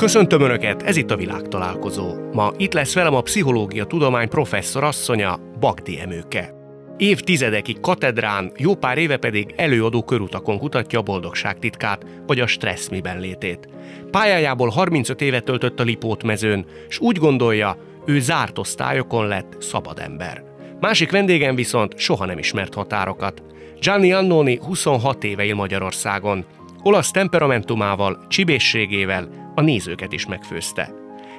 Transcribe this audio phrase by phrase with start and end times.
[0.00, 2.14] Köszöntöm Önöket, ez itt a világtalálkozó.
[2.32, 6.54] Ma itt lesz velem a pszichológia tudomány professzor asszonya, Bagdi Emőke.
[6.96, 12.88] Évtizedekig katedrán, jó pár éve pedig előadó körutakon kutatja a boldogság titkát, vagy a stressz
[12.88, 13.68] miben létét.
[14.10, 17.76] Pályájából 35 évet töltött a Lipót mezőn, és úgy gondolja,
[18.06, 20.42] ő zárt osztályokon lett szabad ember.
[20.80, 23.42] Másik vendégem viszont soha nem ismert határokat.
[23.80, 26.44] Gianni Annoni 26 éve él Magyarországon.
[26.82, 30.92] Olasz temperamentumával, csibészségével a nézőket is megfőzte.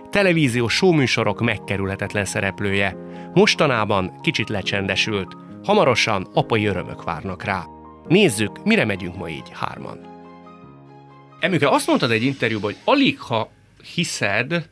[0.09, 2.95] Televíziós showműsorok megkerülhetetlen szereplője.
[3.33, 7.65] Mostanában kicsit lecsendesült, hamarosan apai örömök várnak rá.
[8.07, 9.99] Nézzük, mire megyünk ma így hárman.
[11.39, 13.49] Emőke, azt mondtad egy interjúban, hogy alig ha
[13.93, 14.69] hiszed,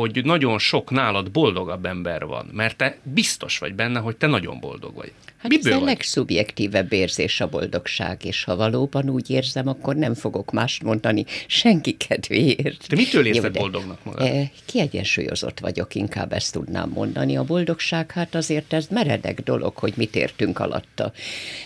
[0.00, 4.60] hogy nagyon sok nálad boldogabb ember van, mert te biztos vagy benne, hogy te nagyon
[4.60, 5.12] boldog vagy.
[5.36, 10.14] Hát Miből ez a legszubjektívebb érzés a boldogság, és ha valóban úgy érzem, akkor nem
[10.14, 12.86] fogok mást mondani senki kedvéért.
[12.88, 14.26] De mitől érzed boldognak magad?
[14.26, 17.36] Eh, kiegyensúlyozott vagyok, inkább ezt tudnám mondani.
[17.36, 21.12] A boldogság, hát azért ez meredek dolog, hogy mit értünk alatta.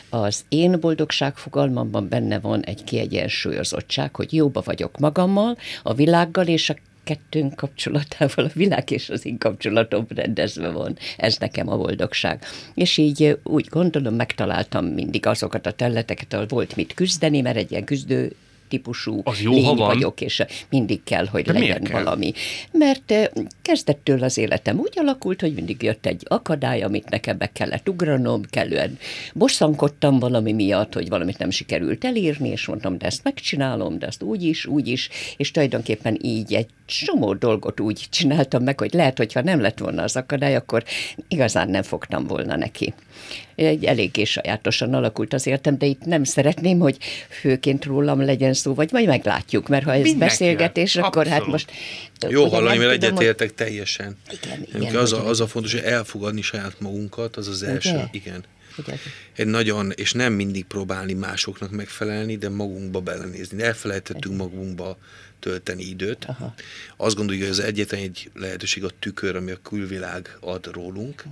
[0.09, 6.71] Az én boldogság fogalmamban benne van egy kiegyensúlyozottság, hogy jóba vagyok magammal, a világgal és
[6.71, 6.75] a
[7.09, 10.97] kettőnk kapcsolatával a világ és az én kapcsolatom rendezve van.
[11.17, 12.45] Ez nekem a boldogság.
[12.75, 17.71] És így úgy gondolom, megtaláltam mindig azokat a területeket, ahol volt mit küzdeni, mert egy
[17.71, 18.33] ilyen küzdő
[18.69, 19.87] típusú az jó, lény ha van.
[19.87, 22.03] vagyok, és mindig kell, hogy De legyen kell?
[22.03, 22.33] valami.
[22.73, 23.31] Mert
[23.63, 28.43] kezdettől az életem úgy alakult, hogy mindig jött egy akadály, amit nekem be kellett ugranom,
[28.51, 28.99] kellően
[29.35, 34.23] bosszankodtam valami miatt, hogy valamit nem sikerült elírni, és mondtam, de ezt megcsinálom, de ezt
[34.23, 39.17] úgy is, úgy is, és tulajdonképpen így egy csomó dolgot úgy csináltam meg, hogy lehet,
[39.17, 40.85] hogyha nem lett volna az akadály, akkor
[41.29, 42.95] igazán nem fogtam volna neki
[43.67, 46.97] egy eléggé sajátosan alakult az életem, de itt nem szeretném, hogy
[47.29, 51.09] főként rólam legyen szó, vagy majd meglátjuk, mert ha ez Mindenki beszélgetés, Abszolút.
[51.09, 51.73] akkor hát most...
[52.29, 53.57] Jó hallani, mert egyetértek hogy...
[53.57, 54.17] teljesen.
[54.43, 58.05] Igen, igen, az, a, az a fontos, hogy elfogadni saját magunkat, az az első, Ugye?
[58.11, 58.45] igen.
[59.37, 63.63] Egy nagyon, és nem mindig próbálni másoknak megfelelni, de magunkba belenézni.
[63.63, 64.99] Elfelejtettünk magunkba
[65.41, 66.25] tölteni időt.
[66.25, 66.55] Aha.
[66.97, 71.25] Azt gondoljuk, hogy az egyetlen egy lehetőség a tükör, ami a külvilág ad rólunk,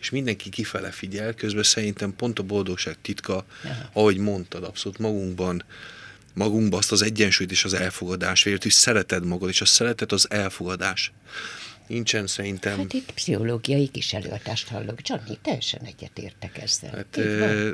[0.00, 3.88] és mindenki kifele figyel, közben szerintem pont a boldogság titka, Aha.
[3.92, 5.64] ahogy mondtad, abszolút magunkban,
[6.34, 11.12] magunkban azt az egyensúlyt és az elfogadás, hogy szereted magad, és a szeretet az elfogadás
[11.92, 12.78] nincsen szerintem.
[12.78, 14.98] Hát itt pszichológiai kis előadást hallok.
[15.02, 16.90] Johnny, teljesen egyetértek ezzel.
[16.90, 17.18] Hát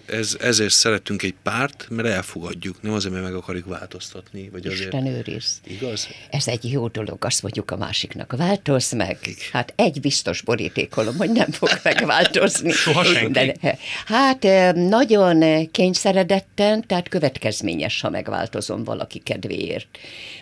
[0.07, 4.49] ez, ezért szeretünk egy párt, mert elfogadjuk, nem azért, mert meg akarjuk változtatni.
[4.49, 4.81] Vagy azért...
[4.81, 5.61] Isten őriz.
[5.65, 6.09] Igaz?
[6.31, 8.37] Ez egy jó dolog, azt mondjuk a másiknak.
[8.37, 9.19] Változz meg.
[9.53, 12.71] Hát egy biztos borítékolom, hogy nem fog megváltozni.
[12.71, 13.33] Soha senki.
[13.33, 19.87] De, hát nagyon kényszeredetten, tehát következményes, ha megváltozom valaki kedvéért.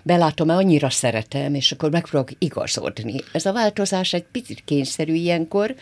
[0.02, 3.20] Belátom, mert annyira szeretem, és akkor megpróbálok igazodni.
[3.32, 5.74] Ez a változás egy picit kényszerű ilyenkor,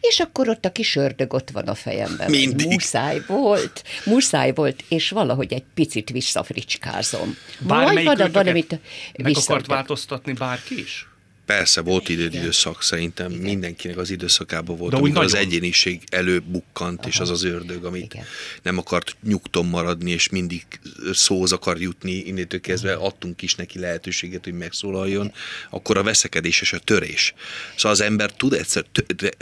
[0.00, 2.30] és akkor ott a kis ördög ott van a fejemben.
[2.30, 2.66] Mindig.
[2.66, 7.36] Muszáj volt, muszáj volt, és valahogy egy picit visszafricskázom.
[7.58, 8.80] Bármelyik Majd van, amit
[9.22, 11.08] meg akart változtatni bárki is?
[11.46, 13.42] Persze, volt idő, időszak, szerintem Igen.
[13.42, 17.08] mindenkinek az időszakában volt, De amikor az egyéniség előbukkant, Aha.
[17.08, 18.24] és az az ördög, amit Igen.
[18.62, 20.66] nem akart nyugton maradni, és mindig
[21.12, 25.36] szóhoz akar jutni, innétől kezdve adtunk is neki lehetőséget, hogy megszólaljon, Igen.
[25.70, 27.34] akkor a veszekedés és a törés.
[27.76, 28.84] Szóval az ember tud egyszer,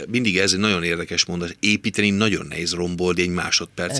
[0.07, 3.99] mindig ez egy nagyon érdekes mondat, építeni nagyon nehéz rombolni egy másodperc.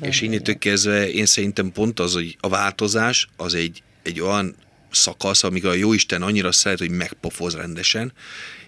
[0.00, 4.54] és innétől kezdve én szerintem pont az, hogy a változás az egy, egy olyan
[4.90, 8.12] szakasz, amikor a jóisten annyira szeret, hogy megpofoz rendesen,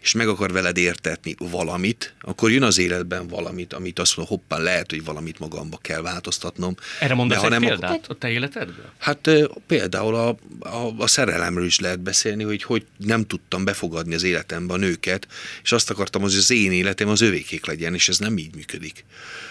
[0.00, 4.58] és meg akar veled értetni valamit, akkor jön az életben valamit, amit azt mondja, hoppá,
[4.58, 6.74] lehet, hogy valamit magamba kell változtatnom.
[7.00, 8.00] Erre mondasz egy példát akar...
[8.08, 8.92] a te életedből?
[8.98, 9.30] Hát
[9.66, 14.72] például a, a, a szerelemről is lehet beszélni, hogy hogy nem tudtam befogadni az életembe
[14.72, 15.28] a nőket,
[15.62, 19.04] és azt akartam, hogy az én életem az övékék legyen, és ez nem így működik.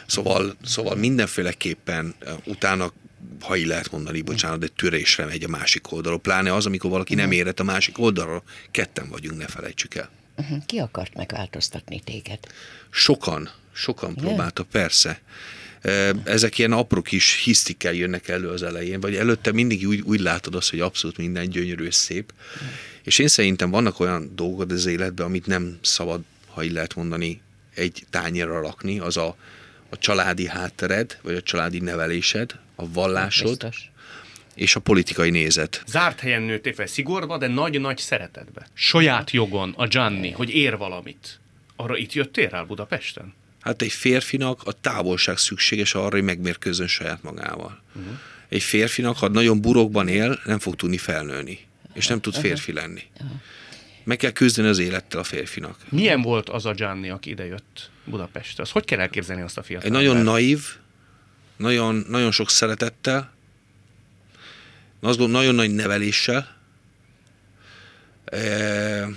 [0.05, 2.91] Szóval, szóval mindenféleképpen utána
[3.41, 6.19] ha így lehet mondani, bocsánat, de törésre megy a másik oldalról.
[6.19, 8.43] Pláne az, amikor valaki nem érett a másik oldalról.
[8.71, 10.09] Ketten vagyunk, ne felejtsük el.
[10.37, 10.65] Uh-huh.
[10.65, 12.39] Ki akart megváltoztatni téged?
[12.89, 14.25] Sokan, sokan yeah.
[14.25, 15.21] próbálta, persze.
[16.23, 20.55] Ezek ilyen apró kis hisztikkel jönnek elő az elején, vagy előtte mindig úgy, úgy látod
[20.55, 22.33] azt, hogy abszolút minden gyönyörű és szép.
[22.55, 22.69] Uh-huh.
[23.03, 27.41] És én szerintem vannak olyan dolgok az életben, amit nem szabad, ha így lehet mondani,
[27.75, 29.35] egy tányérra rakni, az a,
[29.89, 33.91] a családi háttered, vagy a családi nevelésed, a vallásod, Biztos.
[34.55, 35.83] és a politikai nézet.
[35.87, 38.67] Zárt helyen nőttél fel szigorba, de nagy-nagy szeretetbe.
[38.73, 41.39] Saját jogon, a Gianni, hogy ér valamit.
[41.75, 43.33] Arra itt jöttél rá Budapesten?
[43.61, 47.81] Hát egy férfinak a távolság szükséges arra, hogy megmérkőzön saját magával.
[47.95, 48.19] Uh-huh.
[48.49, 51.59] Egy férfinak, ha nagyon burokban él, nem fog tudni felnőni.
[51.93, 53.01] és nem tud férfi lenni.
[54.03, 55.77] Meg kell küzdeni az élettel a férfinak.
[55.89, 58.63] Milyen volt az a Gianni, aki idejött Budapestre?
[58.63, 59.85] Az hogy kell elképzelni azt a fiatal?
[59.87, 60.65] Egy nagyon naív,
[61.57, 63.35] nagyon, nagyon sok szeretettel,
[65.01, 66.55] azt gondolom, nagyon nagy neveléssel,
[68.25, 69.07] e,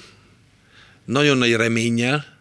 [1.04, 2.38] nagyon nagy reménnyel,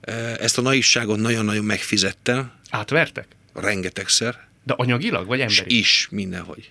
[0.00, 2.50] e, ezt a naivságot nagyon-nagyon megfizettem.
[2.70, 3.26] Átvertek?
[3.54, 4.46] Rengetegszer.
[4.64, 5.78] De anyagilag, vagy emberi?
[5.78, 6.70] Is, mindenhogy.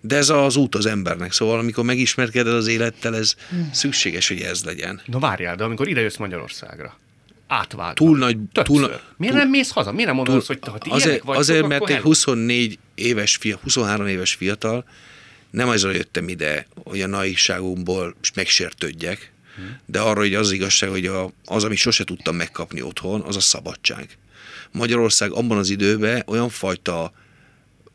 [0.00, 3.34] De ez az út az embernek, szóval amikor megismerkeded az élettel, ez
[3.72, 5.00] szükséges, hogy ez legyen.
[5.06, 6.98] Na várjál, de amikor ide Magyarországra,
[7.46, 7.94] átvált.
[7.94, 8.36] Túl nagy...
[8.52, 8.80] Túl,
[9.16, 9.92] Miért túl, nem mész haza?
[9.92, 13.58] Miért nem mondod túl, hogy ha ti azért, vagytok, azért, mert egy 24 éves, fia,
[13.62, 14.84] 23 éves fiatal,
[15.50, 19.78] nem azzal jöttem ide, hogy a naivságomból megsértődjek, hmm.
[19.86, 23.40] de arra, hogy az igazság, hogy a, az, amit sose tudtam megkapni otthon, az a
[23.40, 24.18] szabadság.
[24.72, 27.12] Magyarország abban az időben olyan fajta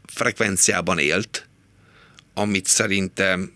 [0.05, 1.47] frekvenciában élt,
[2.33, 3.51] amit szerintem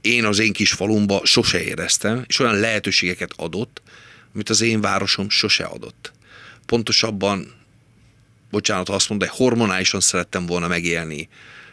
[0.00, 3.82] én az én kis falumba sose éreztem, és olyan lehetőségeket adott,
[4.34, 6.12] amit az én városom sose adott.
[6.66, 7.54] Pontosabban,
[8.50, 11.28] bocsánat, azt mondom, de hormonálisan szerettem volna megélni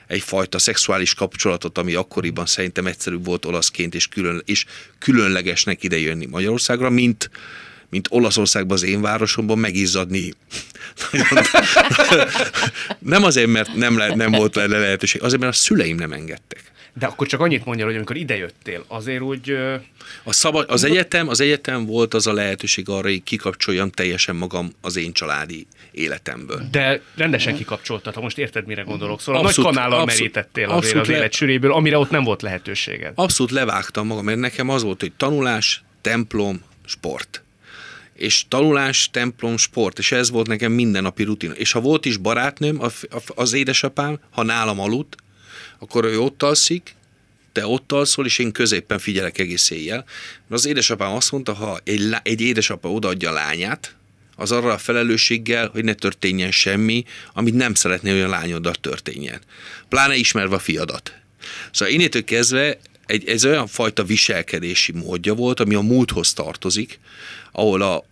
[0.07, 4.65] egyfajta szexuális kapcsolatot, ami akkoriban szerintem egyszerűbb volt olaszként, és, külön, és
[4.99, 7.29] különlegesnek idejönni Magyarországra, mint,
[7.89, 10.33] mint Olaszországban az én városomban megizzadni.
[12.99, 16.70] nem azért, mert nem, le, nem volt le lehetőség, azért, mert a szüleim nem engedtek.
[16.93, 19.57] De akkor csak annyit mondja, hogy amikor idejöttél, azért úgy...
[20.23, 24.71] A szabad, az, egyetem, az egyetem volt az a lehetőség arra, hogy kikapcsoljam teljesen magam
[24.81, 26.67] az én családi életemből.
[26.71, 29.21] De rendesen kikapcsoltad, ha most érted, mire gondolok.
[29.21, 31.17] Szóval abszolút, nagy kanállal abszolút, merítettél azért abszolút az le...
[31.17, 33.11] élet sűréből, amire ott nem volt lehetőséged.
[33.15, 37.43] Abszolút levágtam magam, mert nekem az volt, hogy tanulás, templom, sport
[38.13, 41.51] és tanulás, templom, sport, és ez volt nekem mindennapi rutin.
[41.55, 42.81] És ha volt is barátnőm,
[43.35, 45.15] az édesapám, ha nálam aludt,
[45.79, 46.95] akkor ő ott alszik,
[47.51, 50.05] te ott alszol, és én középpen figyelek egész éjjel.
[50.49, 53.95] Az édesapám azt mondta, ha egy, egy édesapa odaadja a lányát,
[54.35, 57.03] az arra a felelősséggel, hogy ne történjen semmi,
[57.33, 59.41] amit nem szeretné, hogy a lányoddal történjen.
[59.89, 61.13] Pláne ismerve a fiadat.
[61.71, 66.99] Szóval innétől kezdve egy, ez olyan fajta viselkedési módja volt, ami a múlthoz tartozik,
[67.51, 68.05] ahol a,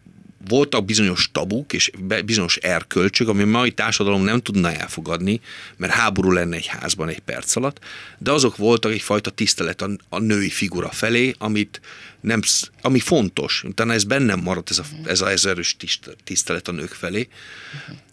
[0.48, 1.92] voltak bizonyos tabuk és
[2.26, 5.42] bizonyos erkölcsök, ami a mai társadalom nem tudna elfogadni,
[5.78, 7.80] mert háború lenne egy házban egy perc alatt,
[8.18, 11.82] de azok voltak egyfajta tisztelet a, a női figura felé, amit
[12.22, 12.42] nem,
[12.82, 13.64] ami fontos.
[13.64, 15.76] Utána ez bennem maradt, ez a, ez a ez erős
[16.24, 17.28] tisztelet a nők felé.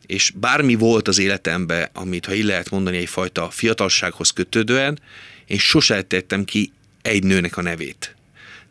[0.06, 4.98] És bármi volt az életemben, amit, ha így lehet mondani, egyfajta fiatalsághoz kötődően,
[5.46, 8.15] én sose tettem ki egy nőnek a nevét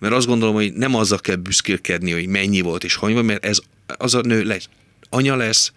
[0.05, 3.45] mert azt gondolom, hogy nem azzal kell büszkélkedni, hogy mennyi volt és hogy van, mert
[3.45, 3.59] ez
[3.97, 4.69] az a nő lesz,
[5.09, 5.71] anya lesz,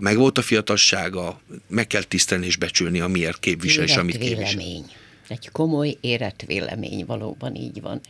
[0.00, 4.56] meg volt a fiatalsága, meg kell tisztelni és becsülni, amiért képvisel és amit képvisel.
[4.56, 4.84] vélemény.
[5.28, 8.00] Egy komoly érett vélemény, valóban így van.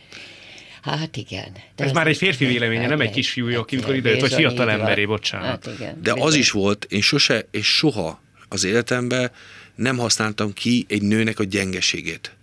[0.81, 1.51] Hát igen.
[1.53, 4.69] De ez, ez már egy férfi véleménye, nem egy kisfiú, aki mikor idejött, vagy fiatal
[4.71, 5.65] emberé, bocsánat.
[5.65, 6.27] Hát igen, De bizony.
[6.29, 9.31] az is volt, én sose és soha az életemben
[9.75, 12.35] nem használtam ki egy nőnek a gyengeségét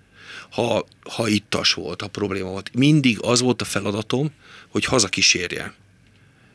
[0.51, 2.71] ha, ha ittas volt, ha probléma volt.
[2.75, 4.31] Mindig az volt a feladatom,
[4.69, 5.75] hogy hazakísérjen.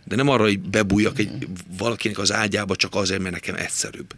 [0.04, 1.48] De nem arra, hogy bebújjak egy,
[1.78, 4.16] valakinek az ágyába csak azért, mert nekem egyszerűbb.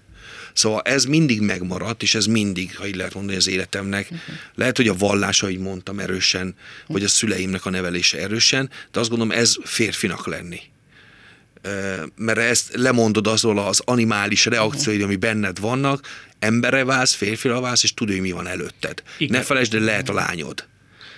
[0.53, 4.35] Szóval ez mindig megmaradt, és ez mindig, ha így lehet mondani az életemnek, uh-huh.
[4.55, 6.55] lehet, hogy a vallás, ahogy mondtam, erősen,
[6.87, 10.59] vagy a szüleimnek a nevelése erősen, de azt gondolom, ez férfinak lenni
[12.15, 16.07] mert ezt lemondod azról az animális reakcióid, ami benned vannak,
[16.39, 19.03] emberre válsz, férfira válsz, és tudod, hogy mi van előtted.
[19.17, 19.37] Igen.
[19.37, 20.65] Ne felejtsd, de lehet a lányod.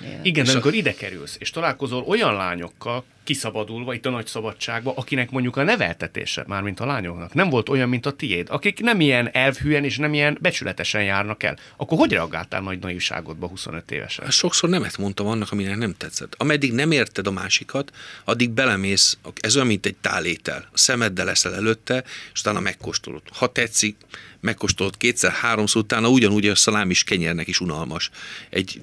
[0.01, 0.75] Igen, Igen de amikor a...
[0.75, 6.44] ide kerülsz, és találkozol olyan lányokkal, kiszabadulva itt a nagy szabadságba, akinek mondjuk a neveltetése,
[6.48, 10.13] mármint a lányoknak, nem volt olyan, mint a tiéd, akik nem ilyen elvhűen és nem
[10.13, 14.24] ilyen becsületesen járnak el, akkor hogy reagáltál nagy naivságodba 25 évesen?
[14.24, 16.36] Hát sokszor nemet mondtam annak, aminek nem tetszett.
[16.38, 17.91] Ameddig nem érted a másikat,
[18.24, 20.70] addig belemész, ez olyan, mint egy tálétel.
[20.72, 22.03] A szemeddel leszel előtte,
[22.34, 23.22] és utána megkóstolod.
[23.34, 23.96] Ha tetszik,
[24.39, 28.10] megkóstolod kétszer, háromszor, utána ugyanúgy a szalám is kenyernek is unalmas.
[28.50, 28.82] Egy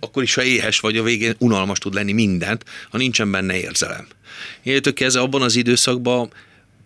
[0.00, 4.06] akkor is, ha éhes vagy, a végén unalmas tud lenni mindent, ha nincsen benne érzelem.
[4.62, 6.32] Én kezdve abban az időszakban,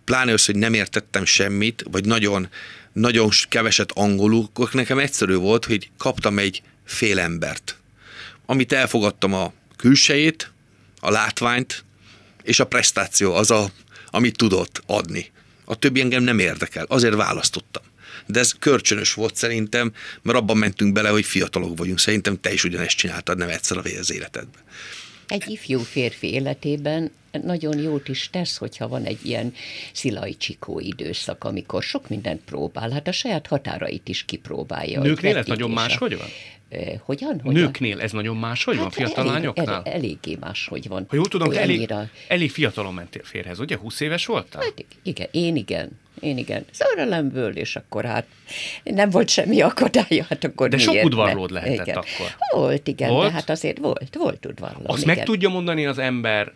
[0.03, 2.49] pláne az, hogy nem értettem semmit, vagy nagyon,
[2.93, 7.77] nagyon keveset angolul, akkor nekem egyszerű volt, hogy kaptam egy fél embert,
[8.45, 10.51] amit elfogadtam a külsejét,
[10.99, 11.83] a látványt,
[12.43, 13.71] és a prestáció az, a,
[14.09, 15.31] amit tudott adni.
[15.65, 17.83] A többi engem nem érdekel, azért választottam
[18.25, 21.99] de ez kölcsönös volt szerintem, mert abban mentünk bele, hogy fiatalok vagyunk.
[21.99, 24.61] Szerintem te is ugyanezt csináltad, nem egyszer a az életedben.
[25.27, 27.11] Egy ifjú férfi életében
[27.41, 29.53] nagyon jót is tesz, hogyha van egy ilyen
[29.93, 35.01] szilajcsikó időszak, amikor sok mindent próbál, hát a saját határait is kipróbálja.
[35.01, 36.27] Nőknél ez nagyon más, hogy van?
[36.99, 37.39] hogyan?
[37.43, 37.61] hogyan?
[37.61, 39.81] Nőknél ez nagyon más, hogy hát van, fiatal elég, lányoknál?
[39.85, 41.05] El, eléggé más, hogy van.
[41.09, 41.93] Ha jól tudom, elég,
[42.27, 43.77] elég fiatalon mentél férhez, ugye?
[43.77, 44.61] 20 éves voltál?
[44.61, 45.99] Hát igen, én igen.
[46.19, 46.65] Én igen.
[46.71, 48.25] Szerelemből, és akkor hát
[48.83, 51.59] nem volt semmi akadálya, hát akkor De sok udvarlód ne?
[51.59, 51.97] lehetett igen.
[51.97, 52.35] akkor.
[52.51, 53.27] Volt, igen, volt?
[53.27, 54.83] de hát azért volt, volt udvarló.
[54.85, 55.15] Azt igen.
[55.15, 56.51] meg tudja mondani az ember,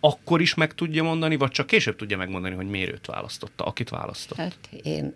[0.00, 3.88] akkor is meg tudja mondani, vagy csak később tudja megmondani, hogy miért őt választotta, akit
[3.88, 4.38] választott?
[4.38, 5.14] Hát én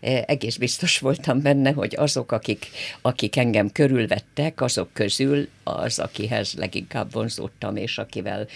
[0.00, 2.66] egész biztos voltam benne, hogy azok, akik,
[3.02, 8.46] akik engem körülvettek, azok közül az, akihez leginkább vonzódtam, és akivel,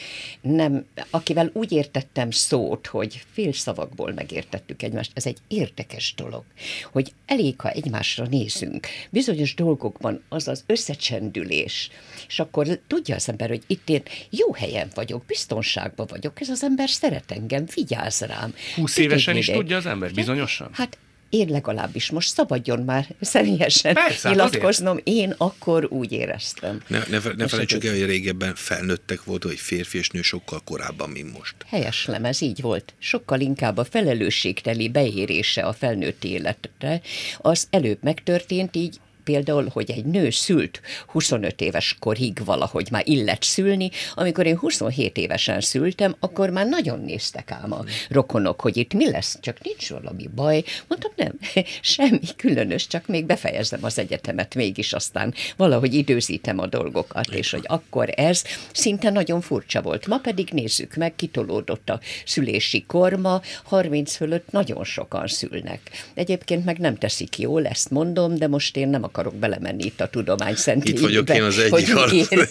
[0.40, 5.10] nem, akivel úgy értettem szót, hogy fél szavakból megértettük egymást.
[5.14, 6.44] Ez egy érdekes dolog,
[6.92, 8.86] hogy elég, ha egymásra nézünk.
[9.10, 11.90] Bizonyos dolgokban az az összecsendülés,
[12.28, 16.64] és akkor tudja az ember, hogy itt én jó helyen vagyok, biztonságban vagyok, ez az
[16.64, 18.54] ember szeret engem, vigyáz rám.
[18.76, 20.68] Húsz évesen is tudja az ember, bizonyosan?
[20.72, 20.98] Hát
[21.30, 25.08] én legalábbis most szabadjon már személyesen Persze, hát nyilatkoznom, azért.
[25.18, 26.82] én akkor úgy éreztem.
[26.86, 31.10] Ne, ne, ne felejtsük el, hogy régebben felnőttek volt, hogy férfi és nő sokkal korábban,
[31.10, 31.54] mint most.
[31.66, 32.94] Helyes ez így volt.
[32.98, 37.00] Sokkal inkább a felelősségteli beérése a felnőtt életre,
[37.38, 43.42] az előbb megtörtént, így például, hogy egy nő szült 25 éves korig valahogy már illet
[43.42, 48.92] szülni, amikor én 27 évesen szültem, akkor már nagyon néztek ám a rokonok, hogy itt
[48.94, 50.64] mi lesz, csak nincs valami baj.
[50.88, 51.32] Mondtam, nem,
[51.80, 57.64] semmi különös, csak még befejezem az egyetemet mégis, aztán valahogy időzítem a dolgokat, és hogy
[57.66, 60.06] akkor ez szinte nagyon furcsa volt.
[60.06, 65.80] Ma pedig nézzük meg, kitolódott a szülési korma, 30 fölött nagyon sokan szülnek.
[66.14, 70.08] Egyébként meg nem teszik jól, ezt mondom, de most én nem akarok belemenni itt a
[70.08, 70.98] tudomány szentélyébe.
[70.98, 72.46] Itt vagyok én az egyik hogy én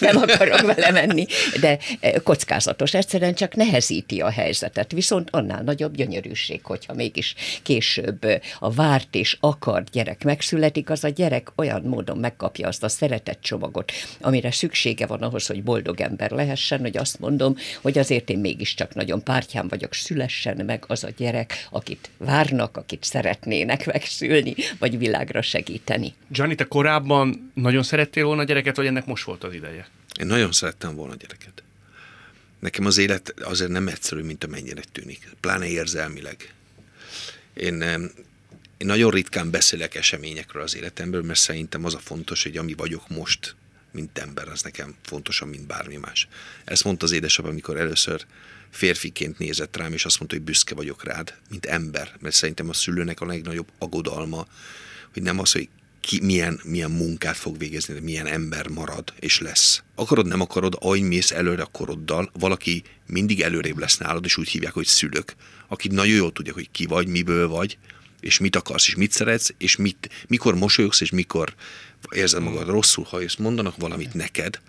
[0.00, 1.26] nem akarok belemenni,
[1.60, 2.94] de e, kockázatos.
[2.94, 4.92] Egyszerűen csak nehezíti a helyzetet.
[4.92, 8.26] Viszont annál nagyobb gyönyörűség, hogyha mégis később
[8.58, 13.42] a várt és akart gyerek megszületik, az a gyerek olyan módon megkapja azt a szeretett
[13.42, 18.38] csomagot, amire szüksége van ahhoz, hogy boldog ember lehessen, hogy azt mondom, hogy azért én
[18.38, 24.98] mégiscsak nagyon pártján vagyok, szülessen meg az a gyerek, akit várnak, akit szeretnének megszülni, vagy
[24.98, 25.99] világra segíteni.
[26.28, 29.88] Gianni, te korábban nagyon szerettél volna gyereket, vagy ennek most volt az ideje?
[30.20, 31.62] Én nagyon szerettem volna gyereket.
[32.58, 36.54] Nekem az élet azért nem egyszerű, mint amennyire tűnik, pláne érzelmileg.
[37.54, 37.82] Én,
[38.76, 43.08] én nagyon ritkán beszélek eseményekről az életemből, mert szerintem az a fontos, hogy ami vagyok
[43.08, 43.54] most,
[43.92, 46.28] mint ember, az nekem fontosabb, mint bármi más.
[46.64, 48.26] Ezt mondta az édesapám, amikor először
[48.70, 52.72] férfiként nézett rám, és azt mondta, hogy büszke vagyok rád, mint ember, mert szerintem a
[52.72, 54.46] szülőnek a legnagyobb agodalma,
[55.12, 55.68] hogy nem az, hogy
[56.00, 59.82] ki milyen, milyen munkát fog végezni, milyen ember marad és lesz.
[59.94, 64.48] Akarod, nem akarod, ahogy mész előre a koroddal, valaki mindig előrébb lesz nálad, és úgy
[64.48, 65.34] hívják, hogy szülök,
[65.68, 67.78] aki nagyon jól tudja, hogy ki vagy, miből vagy,
[68.20, 71.54] és mit akarsz, és mit szeretsz, és mit, mikor mosolyogsz, és mikor
[72.10, 74.60] érzed magad rosszul, ha ezt mondanak valamit neked,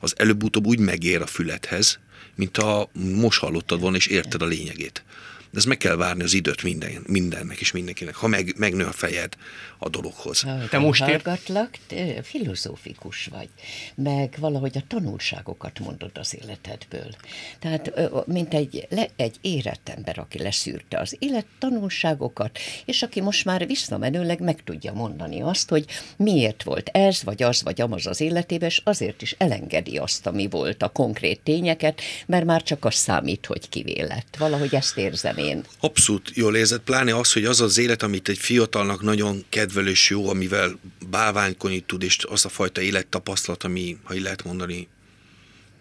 [0.00, 1.98] az előbb-utóbb úgy megér a fülethez,
[2.34, 5.04] mint a most hallottad volna, és érted a lényegét
[5.50, 8.92] de ez meg kell várni az időt minden, mindennek és mindenkinek, ha meg, megnő a
[8.92, 9.36] fejed
[9.78, 10.40] a dologhoz.
[10.40, 13.48] Ha, te most hallgatlak, te filozófikus vagy,
[13.94, 17.14] meg valahogy a tanulságokat mondod az életedből.
[17.58, 17.92] Tehát,
[18.26, 23.66] mint egy, le, egy érett ember, aki leszűrte az élet tanulságokat, és aki most már
[23.66, 25.84] visszamenőleg meg tudja mondani azt, hogy
[26.16, 30.48] miért volt ez, vagy az, vagy amaz az életében, és azért is elengedi azt, ami
[30.48, 34.36] volt, a konkrét tényeket, mert már csak az számít, hogy kivé lett.
[34.38, 35.64] Valahogy ezt érzem én.
[35.80, 40.10] Abszolút jól érzed, pláne az, hogy az az élet, amit egy fiatalnak nagyon kedvel és
[40.10, 40.78] jó, amivel
[41.10, 44.88] báványkodni tud, és az a fajta élettapasztalat, ami, ha így lehet mondani,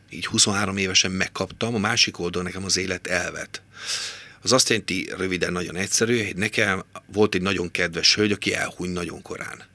[0.10, 3.62] így 23 évesen megkaptam, a másik oldalon nekem az élet elvet.
[4.42, 8.90] Az azt jelenti, röviden, nagyon egyszerű, hogy nekem volt egy nagyon kedves hölgy, aki elhuny
[8.90, 9.69] nagyon korán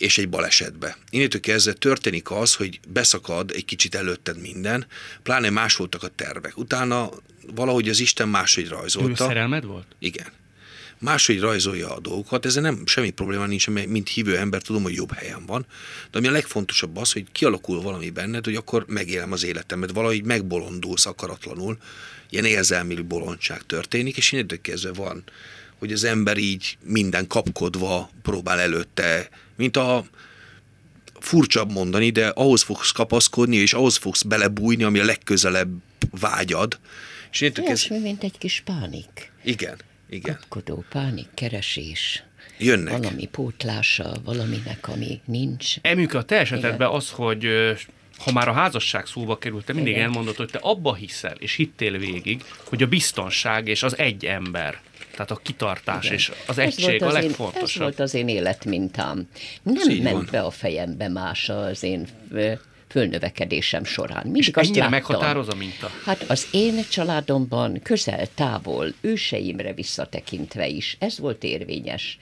[0.00, 0.96] és egy balesetbe.
[1.10, 4.86] Innentől kezdve történik az, hogy beszakad egy kicsit előtted minden,
[5.22, 6.58] pláne más voltak a tervek.
[6.58, 7.10] Utána
[7.54, 9.10] valahogy az Isten máshogy rajzolta.
[9.10, 9.86] Ő szerelmed volt?
[9.98, 10.26] Igen.
[10.98, 14.94] Máshogy rajzolja a dolgokat, ezzel nem semmi probléma nincs, mert mint hívő ember tudom, hogy
[14.94, 15.66] jobb helyen van.
[16.10, 20.24] De ami a legfontosabb az, hogy kialakul valami benned, hogy akkor megélem az életemet, valahogy
[20.24, 21.78] megbolondulsz akaratlanul,
[22.30, 25.24] ilyen érzelmi bolondság történik, és innentől kezdve van,
[25.78, 29.28] hogy az ember így minden kapkodva próbál előtte,
[29.60, 30.04] mint a
[31.18, 35.70] furcsabb mondani, de ahhoz fogsz kapaszkodni, és ahhoz fogsz belebújni, ami a legközelebb
[36.10, 36.78] vágyad,
[37.32, 38.02] és én Olyasmi, ez...
[38.02, 39.32] mint egy kis pánik.
[39.44, 39.76] Igen,
[40.08, 40.34] igen.
[40.34, 42.22] Kapkodó pánik, keresés.
[42.58, 42.98] Jönnek.
[42.98, 45.76] Valami pótlása, valaminek, ami nincs.
[45.80, 47.46] Emük, a te esetedben az, hogy
[48.18, 50.04] ha már a házasság szóba került, te mindig Igen.
[50.04, 54.80] elmondod, hogy te abba hiszel, és hittél végig, hogy a biztonság és az egy ember
[55.20, 56.16] tehát a kitartás Igen.
[56.16, 57.56] és az egység a legfontosabb.
[57.56, 59.28] Én, ez volt az én életmintám.
[59.62, 60.28] Nem ment van.
[60.30, 62.06] be a fejembe más az én
[62.88, 64.22] fölnövekedésem során.
[64.22, 65.90] Mindig és azt ennyire láttam, meghatároz a minta?
[66.04, 72.18] Hát az én családomban közel, távol, őseimre visszatekintve is, ez volt érvényes.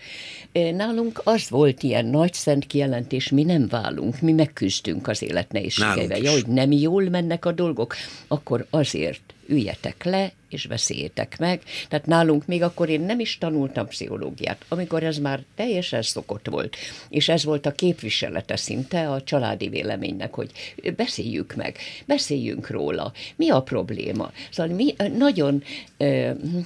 [0.53, 6.19] Nálunk az volt ilyen nagy szent kijelentés, mi nem válunk, mi megküzdünk az élet nehézségeivel.
[6.19, 7.97] Ja, hogy nem jól mennek a dolgok,
[8.29, 11.63] akkor azért üljetek le, és beszéljétek meg.
[11.89, 16.77] Tehát nálunk még akkor én nem is tanultam pszichológiát, amikor ez már teljesen szokott volt,
[17.09, 20.51] és ez volt a képviselete szinte a családi véleménynek, hogy
[20.97, 21.77] beszéljük meg,
[22.07, 24.33] beszéljünk róla, mi a probléma.
[24.51, 25.63] Szóval mi, nagyon,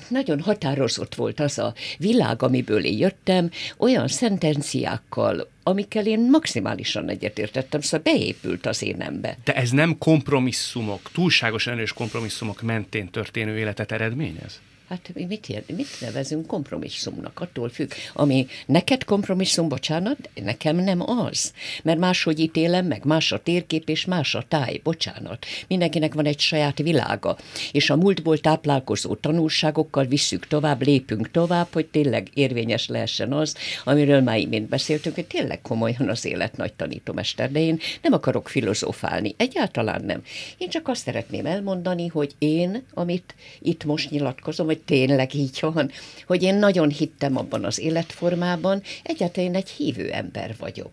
[0.08, 7.80] nagyon határozott volt az a világ, amiből én jöttem, olyan szentenciákkal, amikkel én maximálisan egyetértettem,
[7.80, 9.36] szóval beépült az énembe.
[9.44, 14.60] De ez nem kompromisszumok, túlságosan erős kompromisszumok mentén történő életet eredményez?
[14.92, 17.40] Hát mit, ér, mit nevezünk kompromisszumnak?
[17.40, 17.90] Attól függ.
[18.12, 21.52] Ami neked kompromisszum, bocsánat, nekem nem az.
[21.82, 25.46] Mert máshogy ítélem meg, más a térkép és más a táj, bocsánat.
[25.68, 27.36] Mindenkinek van egy saját világa.
[27.72, 34.20] És a múltból táplálkozó tanulságokkal visszük tovább, lépünk tovább, hogy tényleg érvényes lehessen az, amiről
[34.20, 37.52] már imént beszéltünk, hogy tényleg komolyan az élet nagy tanítomester.
[37.52, 40.22] De én nem akarok filozófálni, egyáltalán nem.
[40.58, 45.90] Én csak azt szeretném elmondani, hogy én, amit itt most nyilatkozom, hogy tényleg így van,
[46.26, 50.90] hogy én nagyon hittem abban az életformában, egyáltalán én egy hívő ember vagyok.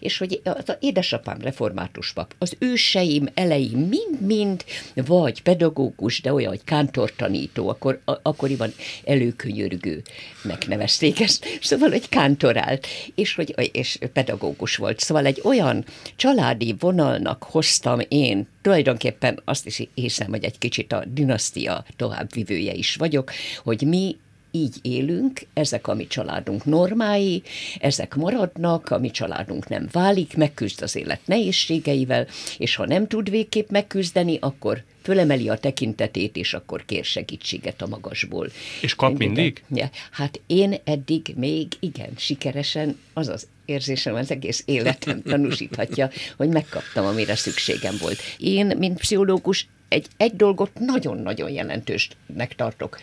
[0.00, 4.64] És hogy az édesapám református pap, az őseim eleim mind-mind
[4.94, 8.72] vagy pedagógus, de olyan, hogy kántortanító, akkor, akkoriban
[9.04, 10.02] előkönyörgő
[10.42, 15.00] megnevezték ezt, szóval egy kántorált, és, hogy, és pedagógus volt.
[15.00, 15.84] Szóval egy olyan
[16.16, 22.96] családi vonalnak hoztam én tulajdonképpen azt is hiszem, hogy egy kicsit a dinasztia továbbvivője is
[22.96, 23.25] vagyok,
[23.62, 24.16] hogy mi
[24.56, 27.42] így élünk, ezek a mi családunk normái,
[27.80, 32.26] ezek maradnak, a mi családunk nem válik, megküzd az élet nehézségeivel,
[32.58, 37.86] és ha nem tud végképp megküzdeni, akkor fölemeli a tekintetét, és akkor kér segítséget a
[37.86, 38.50] magasból.
[38.80, 39.32] És kap Engedem.
[39.32, 39.62] mindig?
[39.74, 46.48] Ja, hát én eddig még igen, sikeresen, az az érzésem az egész életem tanúsíthatja, hogy
[46.48, 48.18] megkaptam, amire szükségem volt.
[48.38, 52.98] Én, mint pszichológus, egy, egy dolgot nagyon-nagyon jelentősnek tartok,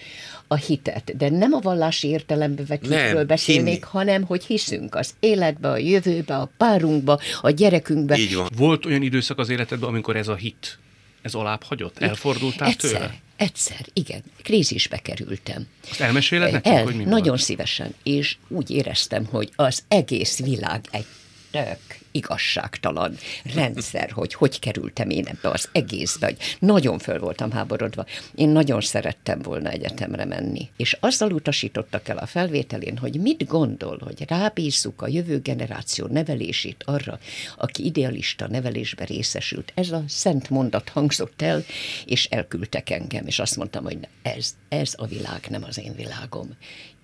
[0.47, 3.85] a hitet, de nem a vallási értelembe vetjükről beszélnék, hinni.
[3.89, 8.17] hanem hogy hiszünk az életbe, a jövőbe, a párunkba, a gyerekünkbe.
[8.17, 8.47] Így van.
[8.57, 10.79] Volt olyan időszak az életedben, amikor ez a hit,
[11.21, 11.99] ez alább hagyott?
[11.99, 13.15] Elfordultál egyszer, tőle?
[13.35, 14.23] Egyszer, igen.
[14.43, 15.67] Krízisbe kerültem.
[15.89, 17.41] Azt elmeséled nekünk, El, hogy mi Nagyon volt?
[17.41, 21.05] szívesen, és úgy éreztem, hogy az egész világ egy
[21.53, 23.17] tök igazságtalan
[23.55, 28.05] rendszer, hogy hogy kerültem én ebbe az egészbe, hogy nagyon föl voltam háborodva.
[28.35, 30.69] Én nagyon szerettem volna egyetemre menni.
[30.77, 36.83] És azzal utasítottak el a felvételén, hogy mit gondol, hogy rábízzuk a jövő generáció nevelését
[36.85, 37.19] arra,
[37.57, 39.71] aki idealista nevelésbe részesült.
[39.75, 41.63] Ez a szent mondat hangzott el,
[42.05, 46.55] és elküldtek engem, és azt mondtam, hogy ez, ez a világ nem az én világom.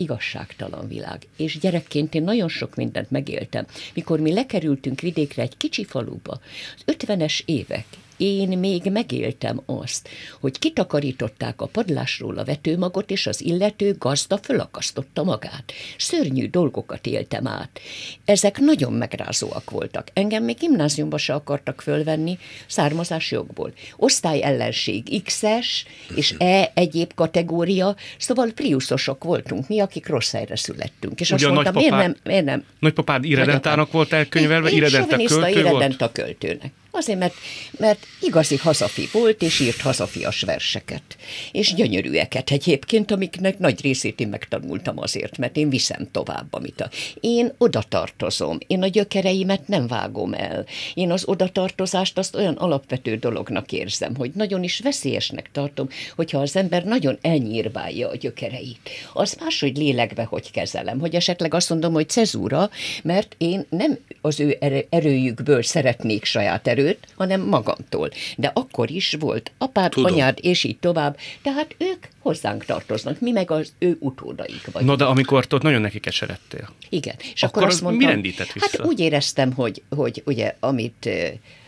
[0.01, 1.27] Igazságtalan világ.
[1.37, 3.65] És gyerekként én nagyon sok mindent megéltem.
[3.93, 6.39] Mikor mi lekerültünk vidékre, egy kicsi faluba,
[6.75, 7.85] az 50-es évek,
[8.19, 15.23] én még megéltem azt, hogy kitakarították a padlásról a vetőmagot, és az illető gazda fölakasztotta
[15.23, 15.71] magát.
[15.97, 17.79] Szörnyű dolgokat éltem át.
[18.25, 20.07] Ezek nagyon megrázóak voltak.
[20.13, 23.73] Engem még gimnáziumba se akartak fölvenni származás jogból.
[23.97, 31.19] Osztály ellenség X-es és E egyéb kategória, szóval priuszosok voltunk mi, akik rossz helyre születtünk.
[31.19, 32.63] És Ugye azt mondtam, miért nem, miért nem?
[32.79, 36.11] Nagypapád iredentának volt elkönyvelve, iredenta költő volt?
[36.11, 36.71] költőnek.
[36.91, 37.33] Azért, mert,
[37.77, 41.03] mert igazi hazafi volt, és írt hazafias verseket.
[41.51, 46.89] És gyönyörűeket egyébként, amiknek nagy részét én megtanultam azért, mert én viszem tovább, amit a...
[47.19, 50.65] Én oda tartozom, én a gyökereimet nem vágom el.
[50.93, 56.55] Én az odatartozást azt olyan alapvető dolognak érzem, hogy nagyon is veszélyesnek tartom, hogyha az
[56.55, 58.89] ember nagyon elnyírválja a gyökereit.
[59.13, 62.69] Az máshogy lélekbe hogy kezelem, hogy esetleg azt mondom, hogy cezúra,
[63.03, 64.57] mert én nem az ő
[64.89, 68.09] erőjükből szeretnék saját erőt, erőt, hanem magamtól.
[68.37, 70.13] De akkor is volt apád, Tudom.
[70.13, 71.17] anyád, és így tovább.
[71.41, 74.91] Tehát ők hozzánk tartoznak, mi meg az ő utódaik vagyunk.
[74.91, 76.69] Na de amikor ott nagyon neki keseredtél.
[76.89, 77.15] Igen.
[77.33, 78.67] És akkor, akkor azt mondtam, mi rendített vissza?
[78.71, 81.09] Hát úgy éreztem, hogy, hogy ugye, amit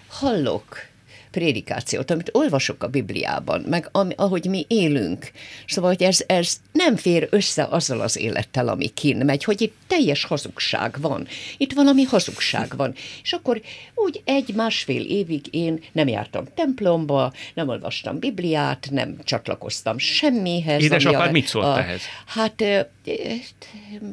[0.07, 0.89] hallok,
[1.31, 5.31] prédikációt, amit olvasok a Bibliában, meg ami, ahogy mi élünk.
[5.67, 9.75] Szóval, hogy ez, ez nem fér össze azzal az élettel, ami kin megy, hogy itt
[9.87, 11.27] teljes hazugság van.
[11.57, 12.93] Itt valami hazugság van.
[13.23, 13.61] És akkor
[13.95, 20.83] úgy egy-másfél évig én nem jártam templomba, nem olvastam Bibliát, nem csatlakoztam semmihez.
[20.83, 22.01] Édesapád mit szólt a, ehhez?
[22.25, 22.63] Hát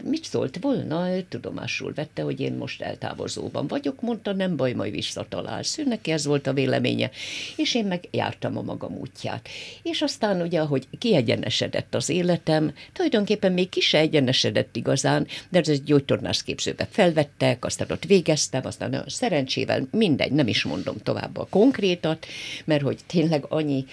[0.04, 1.06] mit szólt volna?
[1.28, 5.78] Tudomásul vette, hogy én most eltávozóban vagyok, mondta, nem baj, majd visszatalálsz.
[5.78, 7.10] Ő neki ez volt a véleménye,
[7.56, 9.48] és én meg jártam a magam útját.
[9.82, 15.68] És aztán ugye, hogy kiegyenesedett az életem, tulajdonképpen még ki se egyenesedett igazán, de ez
[15.68, 21.46] egy gyógytornászképzőbe felvettek, aztán ott végeztem, aztán nagyon szerencsével, mindegy, nem is mondom tovább a
[21.50, 22.26] konkrétat,
[22.64, 23.84] mert hogy tényleg annyi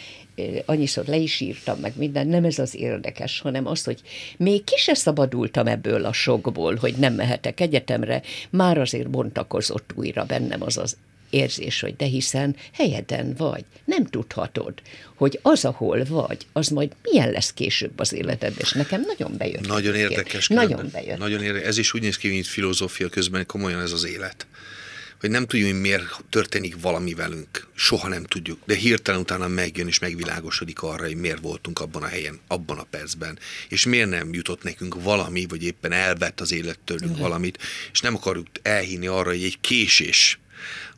[0.66, 4.02] annyiszor le is írtam meg minden, nem ez az érdekes, hanem az, hogy
[4.38, 10.24] még ki se szabadultam ebből a sokból, hogy nem mehetek egyetemre, már azért bontakozott újra
[10.24, 10.98] bennem az az
[11.30, 14.74] érzés, hogy de hiszen helyeden vagy, nem tudhatod,
[15.16, 19.68] hogy az, ahol vagy, az majd milyen lesz később az életed, és nekem nagyon bejött.
[19.68, 20.48] Nagyon érdekes.
[20.48, 21.18] Nagyon bejött.
[21.18, 21.68] Nagyon érdekes.
[21.68, 24.46] Ez is úgy néz ki, mint filozófia közben, komolyan ez az élet
[25.20, 27.68] hogy nem tudjuk, hogy miért történik valami velünk.
[27.76, 28.60] Soha nem tudjuk.
[28.66, 32.84] De hirtelen utána megjön és megvilágosodik arra, hogy miért voltunk abban a helyen, abban a
[32.84, 33.40] percben.
[33.70, 37.58] És miért nem jutott nekünk valami, vagy éppen elvett az élet tőlünk valamit,
[37.92, 40.40] és nem akarjuk elhinni arra, hogy egy késés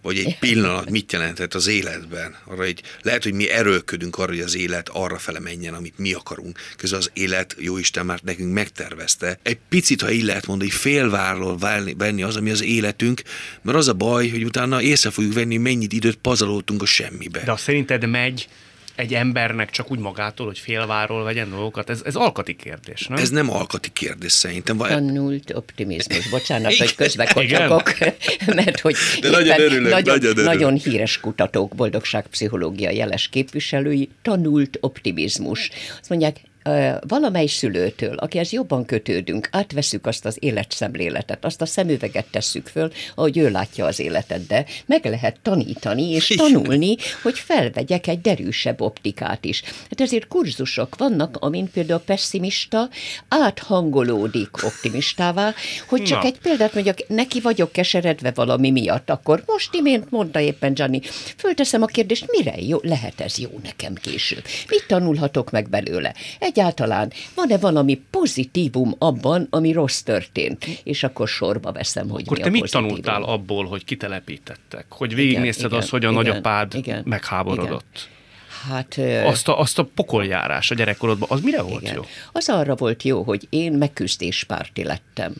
[0.07, 2.35] vagy egy pillanat mit jelentett az életben.
[2.45, 6.13] Arra, hogy lehet, hogy mi erőlködünk arra, hogy az élet arra fele menjen, amit mi
[6.13, 6.59] akarunk.
[6.77, 9.39] Közben az élet, jó Isten már nekünk megtervezte.
[9.43, 11.57] Egy picit, ha így lehet mondani, félvárról
[11.97, 13.21] venni az, ami az életünk,
[13.61, 17.43] mert az a baj, hogy utána észre fogjuk venni, mennyit időt pazaroltunk a semmibe.
[17.43, 18.47] De szerinted megy
[18.97, 21.89] egy embernek csak úgy magától, hogy félváról vegyen dolgokat?
[21.89, 23.17] Ez, ez alkati kérdés, nem?
[23.17, 24.77] Ez nem alkati kérdés szerintem.
[24.77, 26.29] Tanult optimizmus.
[26.29, 27.93] Bocsánat, hogy közbe kocsakok,
[28.55, 30.45] mert hogy De nagyon örülök, nagyon, nagyon, örülök.
[30.45, 35.69] nagyon híres kutatók, boldogságpszichológia jeles képviselői, tanult optimizmus.
[35.99, 36.37] Azt mondják,
[37.07, 43.37] valamely szülőtől, akihez jobban kötődünk, átveszük azt az életszemléletet, azt a szemüveget tesszük föl, ahogy
[43.37, 49.45] ő látja az életet, de meg lehet tanítani és tanulni, hogy felvegyek egy derűsebb optikát
[49.45, 49.63] is.
[49.63, 52.89] Hát ezért kurzusok vannak, amint például pessimista
[53.27, 55.53] áthangolódik optimistává,
[55.87, 56.27] hogy csak Na.
[56.27, 61.01] egy példát mondjak, neki vagyok keseredve valami miatt, akkor most imént mondta éppen Gianni,
[61.37, 64.43] fölteszem a kérdést, mire jó, lehet ez jó nekem később?
[64.69, 66.13] Mit tanulhatok meg belőle?
[66.39, 72.37] Egy egyáltalán van-e valami pozitívum abban, ami rossz történt, és akkor sorba veszem, hogy akkor
[72.37, 74.85] mi te a mit tanultál abból, hogy kitelepítettek?
[74.89, 77.85] Hogy végignézted azt, hogy a igen, nagyapád igen, megháborodott?
[77.93, 78.15] Igen.
[78.67, 81.95] Hát, azt, a, azt a pokoljárás a gyerekkorodban, az mire volt igen.
[81.95, 82.01] jó?
[82.31, 85.33] Az arra volt jó, hogy én megküzdéspárti lettem.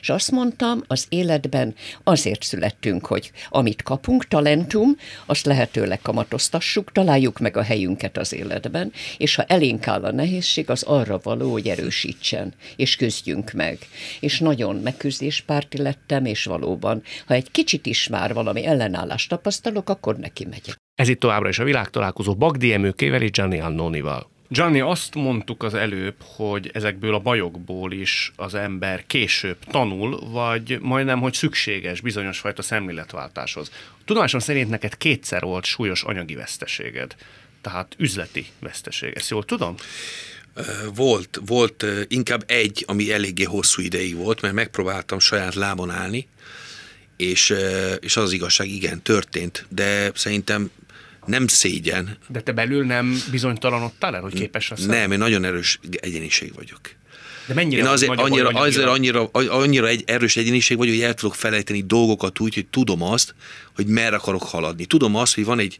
[0.00, 7.38] És azt mondtam, az életben azért születtünk, hogy amit kapunk, talentum, azt lehetőleg kamatoztassuk, találjuk
[7.38, 11.68] meg a helyünket az életben, és ha elénk áll a nehézség, az arra való, hogy
[11.68, 13.78] erősítsen, és küzdjünk meg.
[14.20, 20.16] És nagyon megküzdéspárti lettem, és valóban, ha egy kicsit is már valami ellenállást tapasztalok, akkor
[20.16, 20.76] neki megyek.
[20.94, 24.34] Ez itt továbbra is a világtalálkozó Bagdi Emőkével és Gianni Annonival.
[24.48, 30.78] Gianni, azt mondtuk az előbb, hogy ezekből a bajokból is az ember később tanul, vagy
[30.80, 33.70] majdnem, hogy szükséges bizonyos fajta szemléletváltáshoz.
[34.04, 37.16] Tudomásom szerint neked kétszer volt súlyos anyagi veszteséged,
[37.60, 39.12] tehát üzleti veszteség.
[39.14, 39.74] Ezt jól tudom?
[40.94, 46.26] Volt, volt inkább egy, ami eléggé hosszú ideig volt, mert megpróbáltam saját lábon állni,
[47.16, 47.54] és,
[48.00, 50.70] és az, az igazság, igen, történt, de szerintem
[51.26, 52.16] nem szégyen.
[52.28, 54.86] De te belül nem bizonytalanodtál el, hogy képes leszel?
[54.86, 56.80] Nem, én nagyon erős egyeniség vagyok.
[57.46, 61.34] De mennyire én azért annyira, azért annyira, annyira egy erős egyéniség vagyok, hogy el tudok
[61.34, 63.34] felejteni dolgokat úgy, hogy tudom azt,
[63.74, 64.84] hogy merre akarok haladni.
[64.84, 65.78] Tudom azt, hogy van egy,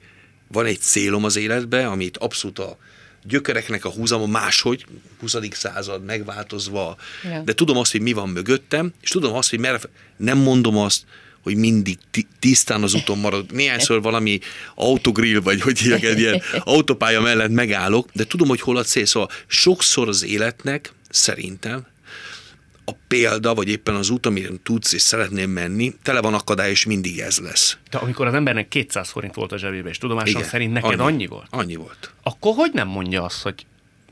[0.49, 2.79] van egy célom az életbe, amit abszolút a
[3.25, 4.87] gyökereknek a húzama máshogy,
[5.21, 5.37] 20.
[5.51, 7.41] század megváltozva, ja.
[7.41, 9.79] de tudom azt, hogy mi van mögöttem, és tudom azt, hogy merre,
[10.17, 11.05] nem mondom azt,
[11.47, 11.99] hogy mindig
[12.39, 13.53] tisztán az úton marad.
[13.53, 14.39] Néhányszor valami
[14.75, 19.07] autogrill, vagy hogy hívják, egy ilyen autópálya mellett megállok, de tudom, hogy hol a cél.
[19.07, 21.87] Szóval sokszor az életnek, szerintem,
[22.85, 26.85] a példa, vagy éppen az út, amire tudsz és szeretném menni, tele van akadály, és
[26.85, 27.77] mindig ez lesz.
[27.91, 31.13] De amikor az embernek 200 forint volt a zsebében, és tudomásom Igen, szerint neked annyi,
[31.13, 31.47] annyi volt?
[31.51, 32.13] Annyi volt.
[32.23, 33.67] Akkor hogy nem mondja azt, hogy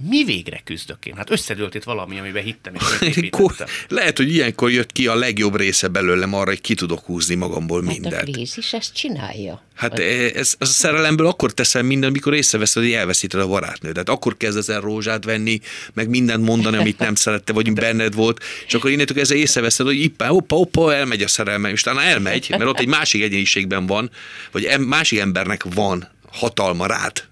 [0.08, 1.14] mi végre küzdök én?
[1.16, 3.28] Hát összedőlt itt valami, amiben hittem és
[3.88, 7.84] Lehet, hogy ilyenkor jött ki a legjobb része belőlem arra, hogy ki tudok húzni magamból
[7.84, 8.28] hát mindent.
[8.28, 9.62] a krízis ezt csinálja.
[9.74, 14.08] Hát ez, ez a szerelemből akkor teszem minden, amikor észreveszed, hogy elveszíted a barátnődet.
[14.08, 15.60] Akkor kezdesz el rózsát venni,
[15.92, 17.80] meg mindent mondani, amit nem szerette, vagy De.
[17.80, 21.82] benned volt, és akkor innentől ezzel észreveszed, hogy ippá, hoppa, hoppa, elmegy a szerelme, és
[21.82, 24.10] talán elmegy, mert ott egy másik egyéniségben van,
[24.52, 27.24] vagy másik embernek van hatalma rád.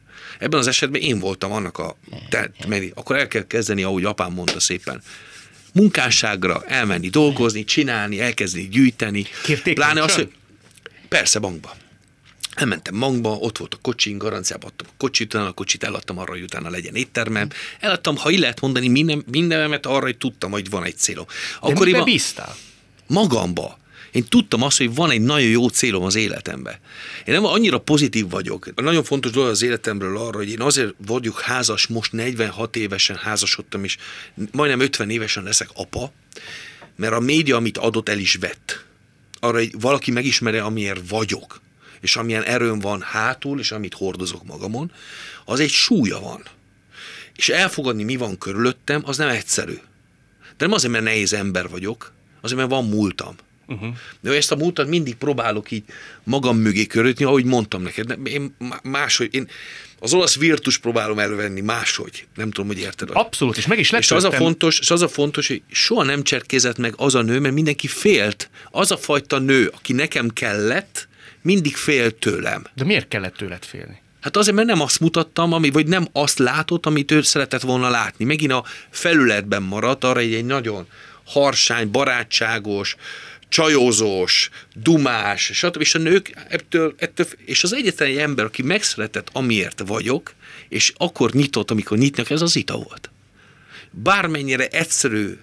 [0.42, 1.96] Ebben az esetben én voltam annak a,
[2.28, 5.02] te, mert akkor el kell kezdeni, ahogy apám mondta szépen,
[5.72, 9.26] munkásságra elmenni, dolgozni, csinálni, elkezdeni gyűjteni.
[9.42, 10.32] Kérték Pláne az, hogy
[11.08, 11.76] persze bankba.
[12.54, 16.32] Elmentem bankba, ott volt a kocsin, garanciába adtam a kocsit, utána a kocsit eladtam arra,
[16.32, 17.48] hogy utána legyen éttermem.
[17.80, 21.26] Eladtam, ha így lehet mondani, minden, mindenemet arra, hogy tudtam, hogy van egy célom.
[21.60, 22.56] Akkor De bíztál?
[23.06, 23.78] Magamba.
[24.12, 26.74] Én tudtam azt, hogy van egy nagyon jó célom az életemben.
[27.24, 28.74] Én nem annyira pozitív vagyok.
[28.74, 33.84] Nagyon fontos dolog az életemről arra, hogy én azért vagyok házas, most 46 évesen házasodtam,
[33.84, 33.96] és
[34.52, 36.12] majdnem 50 évesen leszek apa,
[36.96, 38.84] mert a média, amit adott, el is vett.
[39.40, 41.60] Arra, hogy valaki megismerje, amiért vagyok,
[42.00, 44.92] és amilyen erőm van hátul, és amit hordozok magamon,
[45.44, 46.42] az egy súlya van.
[47.36, 49.78] És elfogadni, mi van körülöttem, az nem egyszerű.
[50.56, 53.36] De nem azért, mert nehéz ember vagyok, azért, mert van múltam.
[53.66, 53.94] Uh-huh.
[54.20, 55.84] De ezt a múltat mindig próbálok így
[56.24, 58.18] magam mögé körötni, ahogy mondtam neked.
[58.24, 59.48] Én máshogy, én
[59.98, 62.26] az olasz virtus próbálom elővenni máshogy.
[62.34, 63.08] Nem tudom, hogy érted.
[63.12, 66.22] Abszolút, és meg is És az a fontos, és az a fontos, hogy soha nem
[66.22, 68.50] cserkézett meg az a nő, mert mindenki félt.
[68.70, 71.08] Az a fajta nő, aki nekem kellett,
[71.42, 72.64] mindig félt tőlem.
[72.74, 74.00] De miért kellett tőled félni?
[74.20, 77.90] Hát azért, mert nem azt mutattam, ami, vagy nem azt látott, amit ő szeretett volna
[77.90, 78.24] látni.
[78.24, 80.86] Megint a felületben maradt, arra egy, egy nagyon
[81.24, 82.96] harsány, barátságos,
[83.52, 85.80] csajozós, dumás, stb.
[85.80, 90.34] És a nők ettől, ettől, és az egyetlen ember, aki megszületett, amiért vagyok,
[90.68, 93.10] és akkor nyitott, amikor nyitnak, ez az Ita volt.
[93.90, 95.38] Bármennyire egyszerű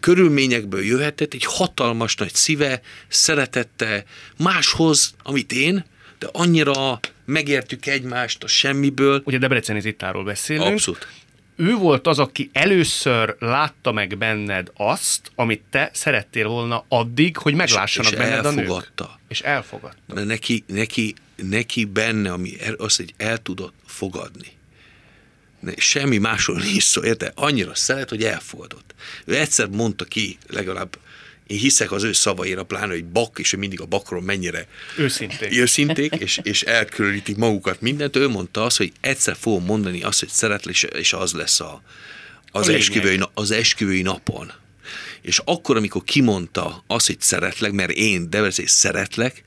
[0.00, 4.04] körülményekből jöhetett, egy hatalmas nagy szíve, szeretette
[4.38, 5.84] máshoz, amit én,
[6.18, 9.22] de annyira megértük egymást a semmiből.
[9.24, 10.66] Ugye Debreceni Zittáról beszélünk.
[10.66, 11.08] Abszolút
[11.56, 17.54] ő volt az, aki először látta meg benned azt, amit te szerettél volna addig, hogy
[17.54, 19.04] meglássanak és, és benned elfogadta.
[19.04, 19.18] a nők.
[19.28, 20.14] És elfogadta.
[20.14, 24.52] Mert neki, neki, neki benne, ami az, hogy el tudott fogadni.
[25.76, 27.32] Semmi másról nincs szó, érte?
[27.34, 28.94] Annyira szeret, hogy elfogadott.
[29.24, 30.98] Ő egyszer mondta ki, legalább
[31.46, 34.66] én hiszek az ő szavaira, pláne, hogy bak, és ő mindig a bakról mennyire
[34.98, 38.16] őszinték, őszinték és, és elkülönítik magukat mindent.
[38.16, 41.82] Ő mondta azt, hogy egyszer fogom mondani azt, hogy szeretlek, és az lesz a,
[42.50, 44.52] az, a esküvői, az esküvői napon.
[45.22, 49.44] És akkor, amikor kimondta azt, hogy szeretlek, mert én, Devezés, szeretlek,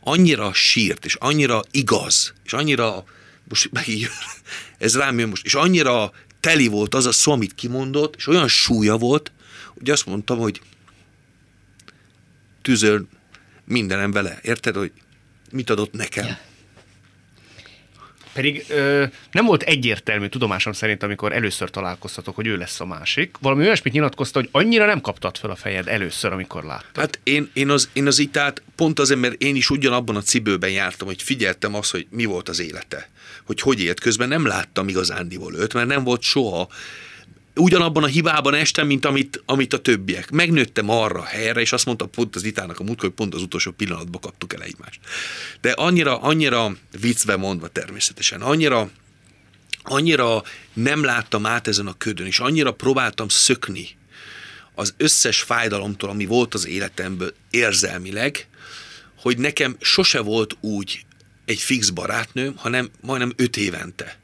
[0.00, 3.04] annyira sírt, és annyira igaz, és annyira,
[3.48, 4.10] most megint
[4.78, 8.48] ez rám jön most, és annyira teli volt az a szó, amit kimondott, és olyan
[8.48, 9.32] súlya volt,
[9.78, 10.60] hogy azt mondtam, hogy
[12.66, 13.06] tűzöl
[13.64, 14.38] mindenem vele.
[14.42, 14.92] Érted, hogy
[15.50, 16.26] mit adott nekem?
[16.26, 16.38] Ja.
[18.32, 23.36] Pedig ö, nem volt egyértelmű tudomásom szerint, amikor először találkoztatok, hogy ő lesz a másik.
[23.40, 26.96] Valami olyasmit nyilatkozta, hogy annyira nem kaptad fel a fejed először, amikor láttad.
[26.96, 30.70] Hát én, én, az, én az itát pont azért, mert én is ugyanabban a cibőben
[30.70, 33.08] jártam, hogy figyeltem azt, hogy mi volt az élete.
[33.44, 36.68] Hogy hogy élt közben, nem láttam igazándiból őt, mert nem volt soha
[37.56, 40.30] ugyanabban a hibában estem, mint amit, amit a többiek.
[40.30, 43.42] Megnőttem arra a helyre, és azt mondta pont az itának a múlt, hogy pont az
[43.42, 45.00] utolsó pillanatban kaptuk el egymást.
[45.60, 48.90] De annyira, annyira viccbe mondva természetesen, annyira
[49.88, 50.42] annyira
[50.72, 53.88] nem láttam át ezen a ködön, és annyira próbáltam szökni
[54.74, 58.48] az összes fájdalomtól, ami volt az életemből érzelmileg,
[59.16, 61.04] hogy nekem sose volt úgy
[61.44, 64.18] egy fix barátnőm, hanem majdnem öt évente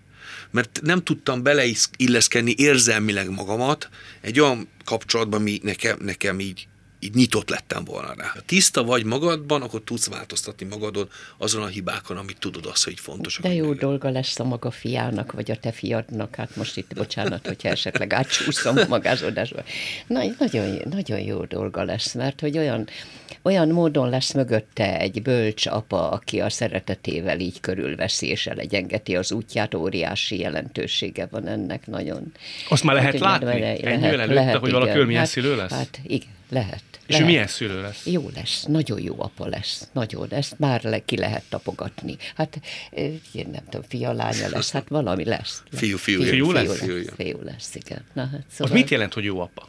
[0.53, 3.89] mert nem tudtam beleilleszkedni érzelmileg magamat
[4.21, 6.67] egy olyan kapcsolatban, ami nekem, nekem így
[7.05, 8.31] így nyitott lettem volna rá.
[8.35, 13.01] Ha tiszta vagy magadban, akkor tudsz változtatni magadon azon a hibákon, amit tudod azt, hogy
[13.01, 13.39] fontos.
[13.43, 17.47] De jó dolga lesz a maga fiának, vagy a te fiadnak, hát most itt bocsánat,
[17.47, 19.63] hogyha esetleg átcsúszom a magázódásba.
[20.07, 22.89] Na, nagyon, nagyon jó dolga lesz, mert hogy olyan,
[23.43, 29.33] olyan módon lesz mögötte egy bölcs apa, aki a szeretetével így körülveszi és elegyengeti az
[29.33, 32.33] útját, óriási jelentősége van ennek nagyon.
[32.69, 33.61] Azt már lehet hát, látni?
[33.61, 35.71] Lehet, lehet, lehet, hogy valaki milyen hát, szülő lesz?
[35.71, 36.83] Hát igen, lehet.
[36.93, 37.23] És lehet.
[37.23, 38.07] ő milyen szülő lesz?
[38.07, 42.17] Jó lesz, nagyon jó apa lesz, nagyon, ezt már le, ki lehet tapogatni.
[42.35, 42.61] Hát
[43.33, 45.63] én nem tudom, fia, lánya lesz, hát valami lesz.
[45.71, 46.79] Fiú, fiú, fiú, fiú lesz?
[46.79, 48.05] Fiú, lesz, fiú lesz, igen.
[48.13, 48.73] Na, hát szóval...
[48.73, 49.69] Az mit jelent, hogy jó apa?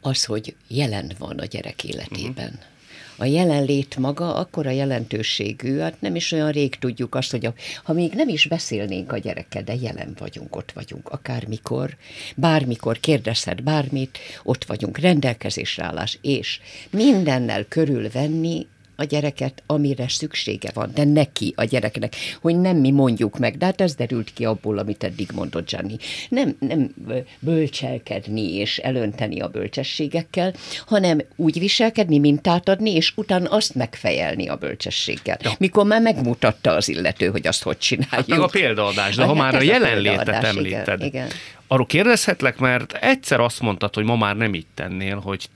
[0.00, 2.48] Az, hogy jelen van a gyerek életében.
[2.48, 2.76] Uh-huh
[3.18, 7.54] a jelenlét maga akkora jelentőségű, hát nem is olyan rég tudjuk azt, hogy a,
[7.84, 11.96] ha még nem is beszélnénk a gyerekkel, de jelen vagyunk, ott vagyunk, akármikor,
[12.36, 18.66] bármikor kérdezhet bármit, ott vagyunk, rendelkezésre állás, és mindennel körülvenni
[19.00, 23.64] a gyereket, amire szüksége van, de neki, a gyereknek, hogy nem mi mondjuk meg, de
[23.64, 25.96] hát ez derült ki abból, amit eddig mondott Gianni.
[26.28, 26.94] Nem, nem
[27.38, 30.54] bölcselkedni és elönteni a bölcsességekkel,
[30.86, 35.38] hanem úgy viselkedni, mintát adni, és utána azt megfejelni a bölcsességgel.
[35.42, 35.52] Ja.
[35.58, 38.10] Mikor már megmutatta az illető, hogy azt hogy csináljuk.
[38.10, 40.86] Hát meg a példaadás, de ha már a jelenlétet említed.
[40.86, 41.28] Igen, igen.
[41.66, 45.46] Arról kérdezhetlek, mert egyszer azt mondtad, hogy ma már nem így tennél, hogy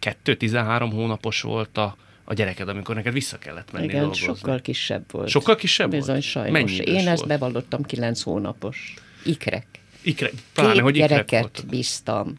[0.00, 4.26] 12-13 hónapos volt a, a gyereked, amikor neked vissza kellett menni Igen, dolgozni.
[4.26, 5.28] sokkal kisebb volt.
[5.28, 6.22] Sokkal kisebb Bizony, volt?
[6.22, 6.52] sajnos.
[6.52, 8.94] Mennyi Én ezt bevallottam 9 hónapos.
[9.24, 9.66] Ikrek.
[10.02, 12.34] Ikrek, pláne, Két hogy gyereket bíztam,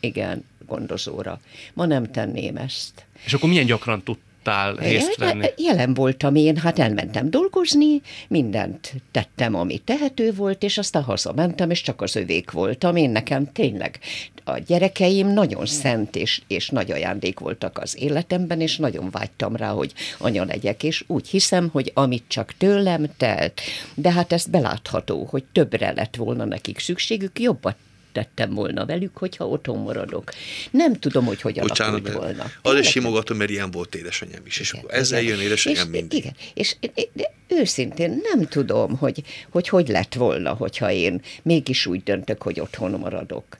[0.00, 1.40] igen, gondozóra.
[1.74, 3.06] Ma nem tenném ezt.
[3.24, 5.46] És akkor milyen gyakran tud, tudtál részt venni?
[5.56, 11.82] Jelen voltam én, hát elmentem dolgozni, mindent tettem, ami tehető volt, és aztán hazamentem, és
[11.82, 12.96] csak az övék voltam.
[12.96, 13.98] Én nekem tényleg
[14.44, 19.68] a gyerekeim nagyon szent és, és nagy ajándék voltak az életemben, és nagyon vágytam rá,
[19.68, 23.60] hogy anya legyek, és úgy hiszem, hogy amit csak tőlem telt,
[23.94, 27.76] de hát ez belátható, hogy többre lett volna nekik szükségük, jobbat
[28.16, 30.32] tettem volna velük, hogyha otthon maradok.
[30.70, 32.50] Nem tudom, hogy hogy Bocsánat, alakult volna.
[32.62, 35.34] Az is simogatom, mert ilyen volt édesanyám is, és igen, ezzel igen.
[35.34, 36.18] jön édesanyám és, mindig.
[36.18, 36.76] Igen, és
[37.12, 42.60] de őszintén nem tudom, hogy, hogy hogy lett volna, hogyha én mégis úgy döntök, hogy
[42.60, 43.58] otthon maradok.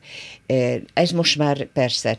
[0.92, 2.18] Ez most már persze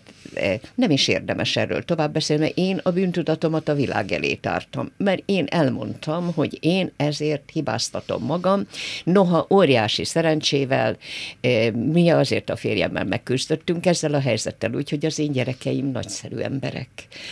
[0.75, 5.23] nem is érdemes erről tovább beszélni, mert én a bűntudatomat a világ elé tártam, mert
[5.25, 8.67] én elmondtam, hogy én ezért hibáztatom magam,
[9.03, 10.97] noha óriási szerencsével
[11.73, 16.89] mi azért a férjemmel megküzdöttünk ezzel a helyzettel, úgyhogy az én gyerekeim nagyszerű emberek.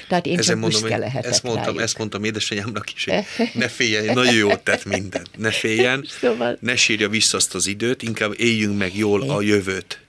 [0.07, 1.81] Tehát én Ezen csak mondom, büszke lehetek ezt mondtam, rájuk.
[1.81, 5.27] ezt mondtam édesanyámnak is, hogy ne féljen, nagyon jót tett minden.
[5.37, 6.57] Ne féljen, szóval...
[6.59, 10.04] ne sírja vissza azt az időt, inkább éljünk meg jól a jövőt.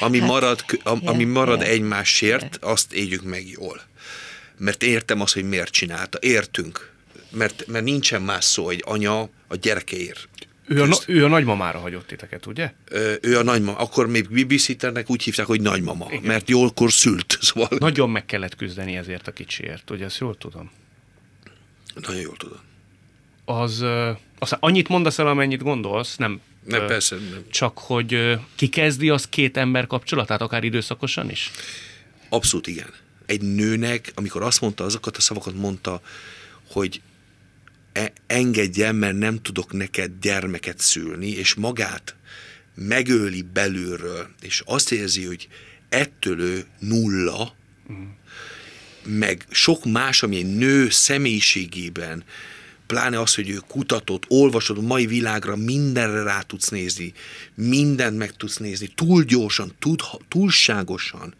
[0.00, 3.80] Ami hát, marad, ami marad egymásért, azt éljük meg jól.
[4.58, 6.18] Mert értem azt, hogy miért csinálta.
[6.20, 6.92] Értünk.
[7.30, 10.28] Mert, mert nincsen más szó, egy anya a gyerekeért.
[10.66, 12.72] Ő a, ő a nagymamára hagyott titeket, ugye?
[12.88, 13.78] Ö, ő a nagymama.
[13.78, 16.22] Akkor még babysitternek úgy hívták, hogy nagymama, Igen.
[16.22, 17.38] mert jólkor szült.
[17.40, 17.68] Szóval...
[17.78, 20.70] Nagyon meg kellett küzdeni ezért a kicsiért, ugye ezt jól tudom?
[21.94, 22.58] Nagyon jól tudom.
[23.44, 23.84] Az,
[24.38, 27.16] aztán annyit mondasz el, amennyit gondolsz, nem nem, persze.
[27.16, 27.44] Nem.
[27.50, 31.50] Csak hogy ki kezdi az két ember kapcsolatát, akár időszakosan is?
[32.28, 32.92] Abszolút igen.
[33.26, 36.00] Egy nőnek, amikor azt mondta, azokat a szavakat mondta,
[36.70, 37.00] hogy
[37.92, 42.14] e- engedjen, mert nem tudok neked gyermeket szülni, és magát
[42.74, 45.48] megöli belülről, és azt érzi, hogy
[45.88, 47.54] ettől ő nulla,
[47.88, 48.06] uh-huh.
[49.04, 52.24] meg sok más, ami egy nő személyiségében
[52.90, 57.12] pláne az, hogy ő kutatott, olvasod a mai világra, mindenre rá tudsz nézni,
[57.54, 59.96] mindent meg tudsz nézni, túl gyorsan, túl,
[60.28, 61.34] túlságosan,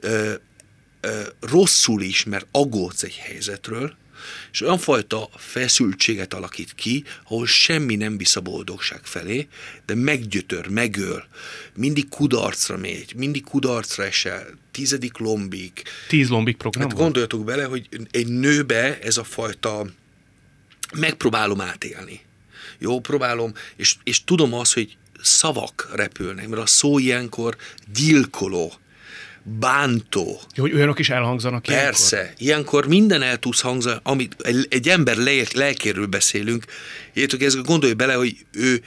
[0.00, 0.32] ö,
[1.00, 3.94] ö, rosszul is, mert aggódsz egy helyzetről,
[4.52, 9.48] és olyan fajta feszültséget alakít ki, ahol semmi nem visz a boldogság felé,
[9.86, 11.24] de meggyötör, megöl,
[11.74, 15.72] mindig kudarcra megy, mindig kudarcra esel, tizedik lombig.
[16.08, 19.86] Tíz lombig program hát gondoljatok bele, hogy egy nőbe ez a fajta
[20.98, 22.20] megpróbálom átélni.
[22.78, 27.56] Jó, próbálom, és, és tudom azt, hogy szavak repülnek, mert a szó ilyenkor
[27.92, 28.72] gyilkoló,
[29.42, 30.40] bántó.
[30.54, 34.88] Jó, hogy olyanok is elhangzanak Persze, ilyenkor, ilyenkor minden el tudsz hangzani, amit egy, egy
[34.88, 35.16] ember
[35.54, 36.64] lelkéről beszélünk.
[37.12, 38.82] Értük, ez gondolj bele, hogy ő,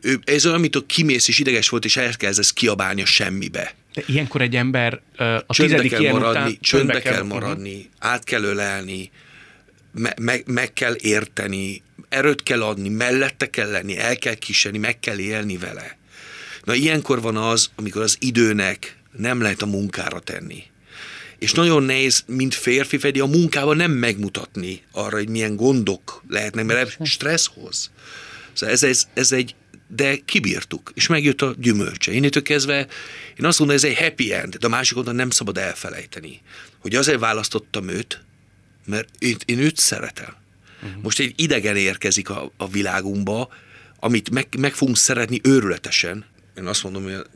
[0.00, 3.74] ő ez olyan, mint kimész és ideges volt, és elkezdesz kiabálni a semmibe.
[3.94, 5.00] De ilyenkor egy ember
[5.46, 7.90] a csöndbe tizedik kell maradni, után, csöndbe kell, kell maradni, uh-huh.
[7.98, 9.10] át kell ölelni,
[9.94, 15.00] me- meg, meg kell érteni, erőt kell adni, mellette kell lenni, el kell kísérni, meg
[15.00, 15.98] kell élni vele.
[16.64, 20.62] Na ilyenkor van az, amikor az időnek nem lehet a munkára tenni.
[21.38, 26.64] És nagyon nehéz, mint férfi fedi a munkában nem megmutatni arra, hogy milyen gondok lehetnek,
[26.64, 27.90] mert stressz hoz.
[28.52, 29.54] Szóval ez, ez, ez egy,
[29.88, 32.12] de kibírtuk, és megjött a gyümölcse.
[32.12, 32.86] Én kezdve,
[33.38, 36.40] én azt mondom, ez egy happy end, de a másik oldalon nem szabad elfelejteni,
[36.78, 38.24] hogy azért választottam őt,
[38.86, 40.34] mert én, én őt szeretem.
[40.82, 41.02] Uh-huh.
[41.02, 43.48] Most egy idegen érkezik a, a világunkba,
[43.98, 46.24] amit meg, meg fogunk szeretni őrületesen.
[46.56, 47.26] Én azt mondom, hogy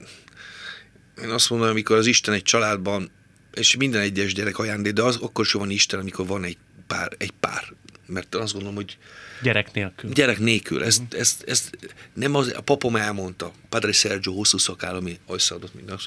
[1.22, 3.10] én azt mondom, amikor az Isten egy családban,
[3.54, 6.56] és minden egyes gyerek ajándék, de az akkor sem van Isten, amikor van egy
[6.86, 7.72] pár, egy pár.
[8.06, 8.98] Mert azt gondolom, hogy
[9.42, 10.10] Gyerek nélkül.
[10.10, 10.84] Gyerek nélkül.
[10.84, 11.20] Ezt, uh-huh.
[11.20, 11.78] ezt, ezt
[12.14, 15.98] nem az, a papom elmondta, Padre Sergio hosszú szakál, ami összeadott minden,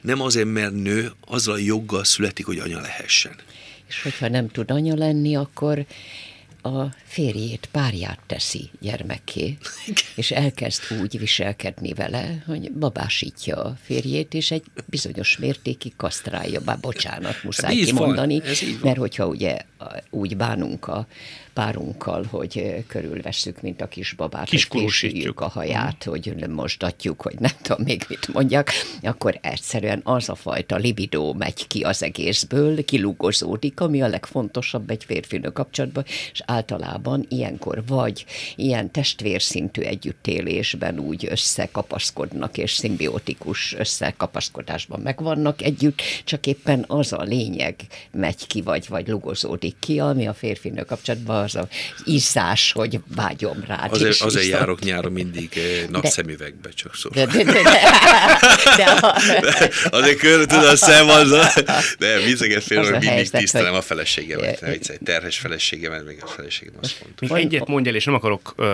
[0.00, 3.34] nem azért, mert nő, azzal a joggal születik, hogy anya lehessen
[3.90, 5.86] és hogyha nem tud anya lenni, akkor
[6.62, 9.58] a férjét, párját teszi gyermekké,
[10.14, 16.78] és elkezd úgy viselkedni vele, hogy babásítja a férjét, és egy bizonyos mértékig kasztrálja, bár
[16.80, 18.42] bocsánat, muszáj kimondani,
[18.82, 19.58] mert hogyha ugye
[20.10, 21.06] úgy bánunk a
[21.54, 28.04] párunkkal, hogy körülvesszük, mint a kisbabát, Kiskurusítjuk a haját, hogy mosdatjuk, hogy nem tudom még
[28.08, 28.70] mit mondjak,
[29.02, 35.04] akkor egyszerűen az a fajta libidó megy ki az egészből, kilugozódik, ami a legfontosabb egy
[35.04, 38.24] férfinő kapcsolatban, és általában ilyenkor vagy
[38.56, 47.74] ilyen testvérszintű együttélésben úgy összekapaszkodnak, és szimbiotikus összekapaszkodásban megvannak együtt, csak éppen az a lényeg
[48.12, 51.68] megy ki, vagy, vagy lugozódik ki, ami a férfinő kapcsolatban az a
[52.04, 53.86] izzás, hogy vágyom rá.
[53.90, 57.10] Azért, azért járok nyáron mindig eh, napszemüvegbe, csak szó.
[57.10, 57.62] De, de, de, de,
[58.76, 59.20] de, a...
[59.40, 61.30] de azért körül tud a szem az,
[61.98, 63.78] de vizeget félről mindig helyzet, tisztelem hogy...
[63.78, 64.62] a feleségemet.
[64.62, 67.34] Egy terhes feleségemet, még a feleségem azt mondta.
[67.34, 68.66] Még egyet mondj el, és nem akarok uh,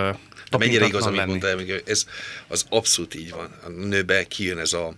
[0.58, 2.04] Mennyire igaz, amit mondtál, ez
[2.48, 3.50] az abszolút így van.
[3.64, 4.94] A nőbe kijön ez a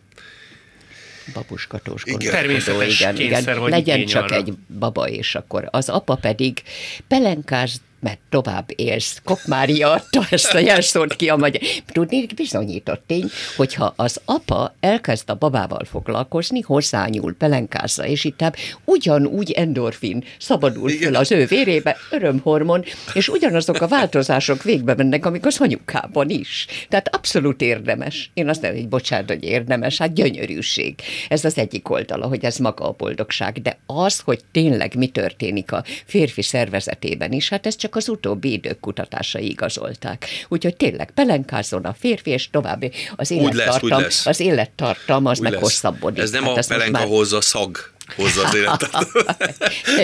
[1.33, 2.31] babuskatós igen.
[2.31, 3.69] Természetes igen, igen.
[3.69, 4.37] Legyen csak arra.
[4.37, 6.63] egy baba, és akkor az apa pedig
[7.09, 9.21] pelenkáz mert tovább élsz.
[9.25, 11.61] Kop Mária adta ezt a jelszót ki a magyar.
[11.87, 18.37] Tudni, bizonyított tény, hogyha az apa elkezd a babával foglalkozni, hozzányúl, pelenkázza, és itt
[18.85, 22.85] ugyanúgy endorfin szabadul fel az ő vérébe, örömhormon,
[23.15, 26.67] és ugyanazok a változások végbe mennek, amik az anyukában is.
[26.89, 28.31] Tehát abszolút érdemes.
[28.35, 30.95] Én azt nem, hogy bocsánat, hogy érdemes, hát gyönyörűség.
[31.29, 35.73] Ez az egyik oldala, hogy ez maga a boldogság, de az, hogy tényleg mi történik
[35.73, 40.27] a férfi szervezetében is, hát ez csak csak az utóbbi idők kutatásai igazolták.
[40.49, 42.85] Úgyhogy tényleg pelenkázzon a férfi, és tovább
[43.17, 44.27] az élettartam, lesz, lesz.
[44.27, 45.61] az élettartam az úgy meg lesz.
[45.61, 46.23] hosszabbodik.
[46.23, 47.07] Ez nem hát a pelenka már...
[47.07, 47.79] hozza szag
[48.17, 49.07] hozza az életet.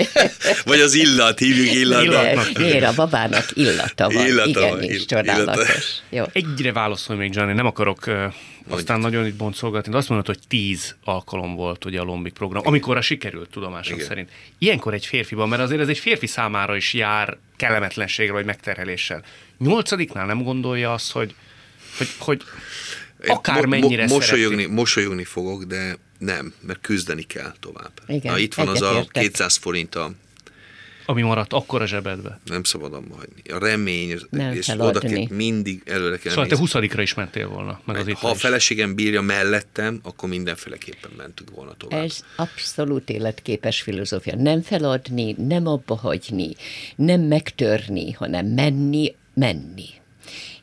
[0.64, 2.58] Vagy az illat, hívjuk illatnak.
[2.58, 4.26] Miért a babának illata van.
[4.26, 4.82] Illata Igen, van.
[4.82, 5.98] Is, csodálatos.
[6.10, 6.24] Jó.
[6.32, 8.04] Egyre válaszolj még, Gianni, nem akarok
[8.66, 12.32] uh, aztán nagyon itt boncolgatni, de azt mondod, hogy tíz alkalom volt ugye a Lombik
[12.32, 14.06] program, amikor a sikerült tudomásom Igen.
[14.06, 14.30] szerint.
[14.58, 19.24] Ilyenkor egy férfiban, mert azért ez egy férfi számára is jár kellemetlenségre vagy megterheléssel.
[19.58, 21.34] Nyolcadiknál nem gondolja azt, hogy,
[21.98, 22.42] hogy, hogy
[23.26, 27.92] akármennyire mo- mo- mosolyogni, mosolyogni fogok, de nem, mert küzdeni kell tovább.
[28.06, 30.10] Igen, Na, itt van az a 200 forint a
[31.06, 32.40] ami maradt akkor a zsebedbe.
[32.44, 33.42] Nem szabad abba hagyni.
[33.50, 36.68] A remény, nem és oda kell mindig előre kell Szóval nézni.
[36.68, 41.50] te 20 is mentél volna, meg, az Ha a feleségem bírja mellettem, akkor mindenféleképpen mentünk
[41.50, 42.04] volna tovább.
[42.04, 44.36] Ez abszolút életképes filozófia.
[44.36, 46.50] Nem feladni, nem abba hagyni,
[46.96, 50.02] nem megtörni, hanem menni, menni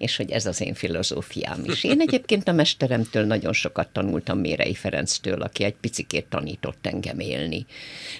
[0.01, 1.83] és hogy ez az én filozófiám is.
[1.83, 7.65] Én egyébként a mesteremtől nagyon sokat tanultam Mérei Ferenctől, aki egy picikét tanított engem élni.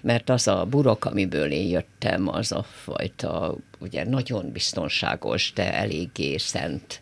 [0.02, 6.38] Mert az a burok, amiből én jöttem, az a fajta ugye nagyon biztonságos, de eléggé
[6.38, 7.02] szent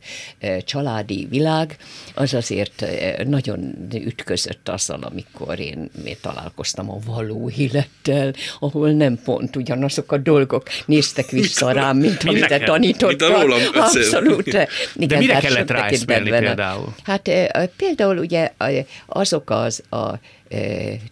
[0.66, 1.78] családi világ,
[2.16, 2.86] az azért
[3.24, 10.18] nagyon ütközött azzal, amikor én, én találkoztam a való élettel, ahol nem pont ugyanazok a
[10.18, 13.52] dolgok néztek vissza rám, mint amit te tanítottál.
[13.74, 14.48] Abszolút.
[14.96, 16.96] Igen, de mire kellett ráismerni például?
[17.04, 17.30] Hát
[17.78, 18.52] például ugye
[19.06, 20.14] azok az a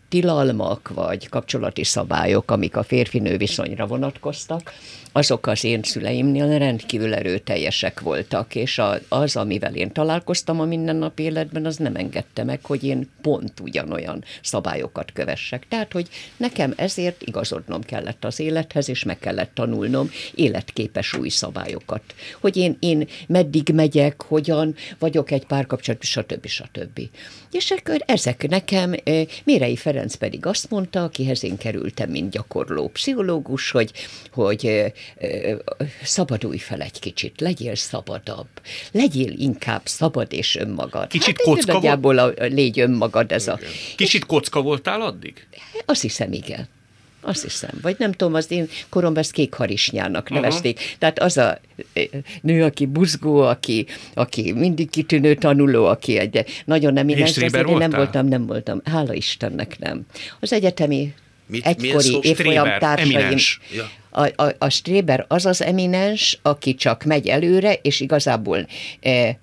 [0.10, 4.74] tilalmak vagy kapcsolati szabályok, amik a férfinő viszonyra vonatkoztak,
[5.18, 11.66] azok az én szüleimnél rendkívül erőteljesek voltak, és az, amivel én találkoztam a mindennapi életben,
[11.66, 15.68] az nem engedte meg, hogy én pont ugyanolyan szabályokat kövessek.
[15.68, 16.08] Tehát, hogy
[16.38, 22.02] nekem ezért igazodnom kellett az élethez, és meg kellett tanulnom életképes új szabályokat.
[22.40, 26.46] Hogy én, én meddig megyek, hogyan vagyok egy párkapcsolat, stb.
[26.46, 27.02] stb.
[27.52, 28.96] És akkor ezek nekem,
[29.44, 33.92] Mérei Ferenc pedig azt mondta, akihez én kerültem, mint gyakorló pszichológus, hogy,
[34.32, 34.94] hogy
[36.04, 38.48] szabadulj fel egy kicsit, legyél szabadabb,
[38.92, 41.08] legyél inkább szabad és önmagad.
[41.08, 42.20] Kicsit hát, kocka volt?
[42.20, 43.60] A, légy önmagad ez a...
[43.96, 45.48] Kicsit kocka voltál addig?
[45.86, 46.68] Azt hiszem, igen.
[47.22, 47.70] Azt hiszem.
[47.82, 50.78] Vagy nem tudom, az én koromban ezt kékharisnyának nevezték.
[50.78, 50.98] Uh-huh.
[51.00, 51.60] Tehát az a
[52.42, 57.90] nő, aki buzgó, aki, aki mindig kitűnő tanuló, aki egy nagyon nem énes, én nem
[57.90, 58.82] voltam, nem voltam.
[58.84, 60.06] Hála Istennek nem.
[60.40, 61.14] Az egyetemi
[61.48, 63.38] Mit, egykori évfolyam társaim.
[63.76, 68.68] Ja a, a, a Stréber az az eminens, aki csak megy előre, és igazából
[69.00, 69.40] e,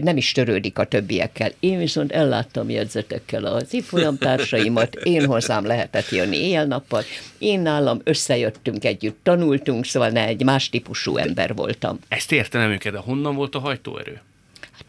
[0.00, 1.50] nem is törődik a többiekkel.
[1.60, 3.76] Én viszont elláttam jegyzetekkel az
[4.18, 7.02] társaimat, én hozzám lehetett jönni éjjel-nappal,
[7.38, 11.98] én nálam összejöttünk együtt, tanultunk, szóval ne egy más típusú ember voltam.
[12.08, 14.20] Ezt értenem őket, de honnan volt a hajtóerő?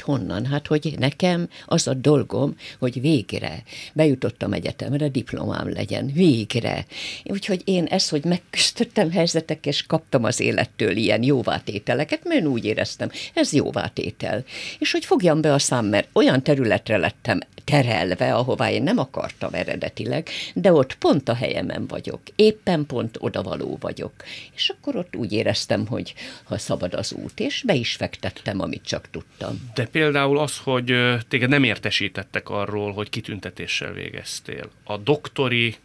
[0.03, 0.45] Honnan?
[0.45, 6.11] Hát, hogy nekem az a dolgom, hogy végre bejutottam egyetemre, diplomám legyen.
[6.13, 6.85] Végre.
[7.23, 12.65] Úgyhogy én ezt, hogy megküzdöttem helyzetek, és kaptam az élettől ilyen jóvátételeket, mert én úgy
[12.65, 14.43] éreztem, ez jóvátétel.
[14.79, 19.53] És hogy fogjam be a szám, mert olyan területre lettem terelve, ahová én nem akartam
[19.53, 24.13] eredetileg, de ott pont a helyemen vagyok, éppen pont odavaló vagyok.
[24.55, 28.85] És akkor ott úgy éreztem, hogy ha szabad az út, és be is fektettem, amit
[28.85, 29.71] csak tudtam.
[29.73, 30.93] De például az, hogy
[31.27, 34.69] téged nem értesítettek arról, hogy kitüntetéssel végeztél.
[34.83, 35.75] A doktori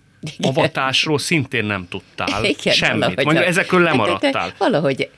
[0.41, 3.25] avatásról szintén nem tudtál Igen, semmit.
[3.25, 4.31] Mondjuk ezekről lemaradtál.
[4.33, 5.11] De, de, de valahogy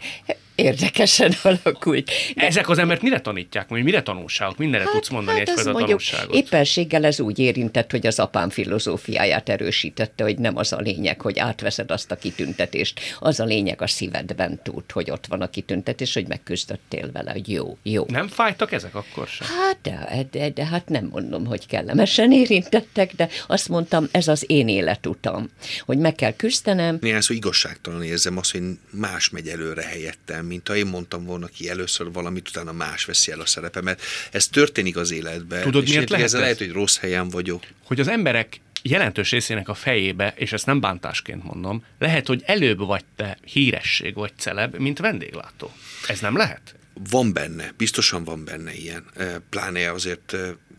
[0.60, 2.10] érdekesen alakult.
[2.34, 2.46] De...
[2.46, 4.56] Ezek az embert mire tanítják, vagy mire tanulságok?
[4.56, 6.34] Mindenre hát, tudsz mondani hát egyfajta tanulságot?
[6.34, 11.38] Éppenséggel ez úgy érintett, hogy az apám filozófiáját erősítette, hogy nem az a lényeg, hogy
[11.38, 13.00] átveszed azt a kitüntetést.
[13.18, 17.48] Az a lényeg a szívedben tud, hogy ott van a kitüntetés, hogy megküzdöttél vele, hogy
[17.48, 18.04] jó, jó.
[18.08, 19.46] Nem fájtak ezek akkor sem?
[19.46, 24.44] Hát de, de, de hát nem mondom, hogy kellemesen érintettek, de azt mondtam, ez az
[24.46, 25.50] én életutam,
[25.84, 26.98] hogy meg kell küzdenem.
[27.00, 31.46] Néhány szó igazságtalan érzem azt, hogy más megy előre helyettem, mint ha én mondtam volna
[31.46, 34.00] ki először valamit, utána más veszi el a szerepemet.
[34.30, 35.62] Ez történik az életben.
[35.62, 36.32] Tudod, miért lehet ez?
[36.32, 37.62] lehet, hogy rossz helyen vagyok.
[37.84, 42.78] Hogy az emberek jelentős részének a fejébe, és ezt nem bántásként mondom, lehet, hogy előbb
[42.78, 45.72] vagy te híresség vagy celeb, mint vendéglátó.
[46.08, 46.74] Ez nem lehet?
[47.10, 49.04] Van benne, biztosan van benne ilyen.
[49.48, 50.36] Pláne azért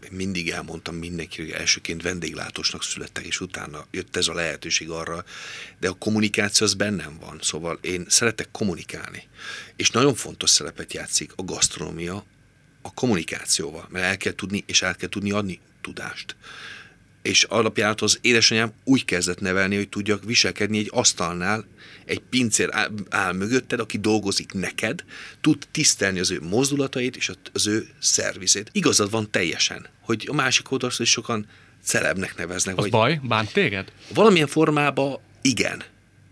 [0.10, 5.26] mindig elmondtam mindenki, hogy elsőként vendéglátósnak születtek, és utána jött ez a lehetőség arra,
[5.80, 9.28] de a kommunikáció az bennem van, szóval én szeretek kommunikálni.
[9.76, 12.26] És nagyon fontos szerepet játszik a gasztronómia
[12.82, 16.36] a kommunikációval, mert el kell tudni, és el kell tudni adni tudást
[17.22, 21.66] és alapján az édesanyám úgy kezdett nevelni, hogy tudjak viselkedni egy asztalnál,
[22.06, 25.04] egy pincér áll, áll mögötted, aki dolgozik neked,
[25.42, 28.70] tud tisztelni az ő mozdulatait és az ő szervizét.
[28.72, 31.48] Igazad van teljesen, hogy a másik oldalról is sokan
[31.84, 32.78] celebnek neveznek.
[32.78, 33.20] Az vagy baj?
[33.24, 33.92] Bánt téged?
[34.14, 35.84] Valamilyen formában igen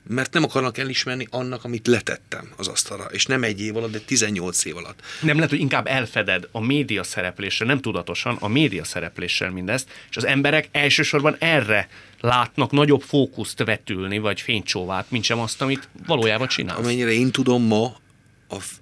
[0.07, 3.99] mert nem akarnak elismerni annak, amit letettem az asztalra, és nem egy év alatt, de
[3.99, 5.01] 18 év alatt.
[5.21, 10.17] Nem lehet, hogy inkább elfeded a média szerepléssel, nem tudatosan, a média szerepléssel mindezt, és
[10.17, 11.89] az emberek elsősorban erre
[12.19, 16.79] látnak nagyobb fókuszt vetülni, vagy fénycsóvát, mint sem azt, amit valójában csinálsz.
[16.79, 17.97] Amennyire én tudom ma,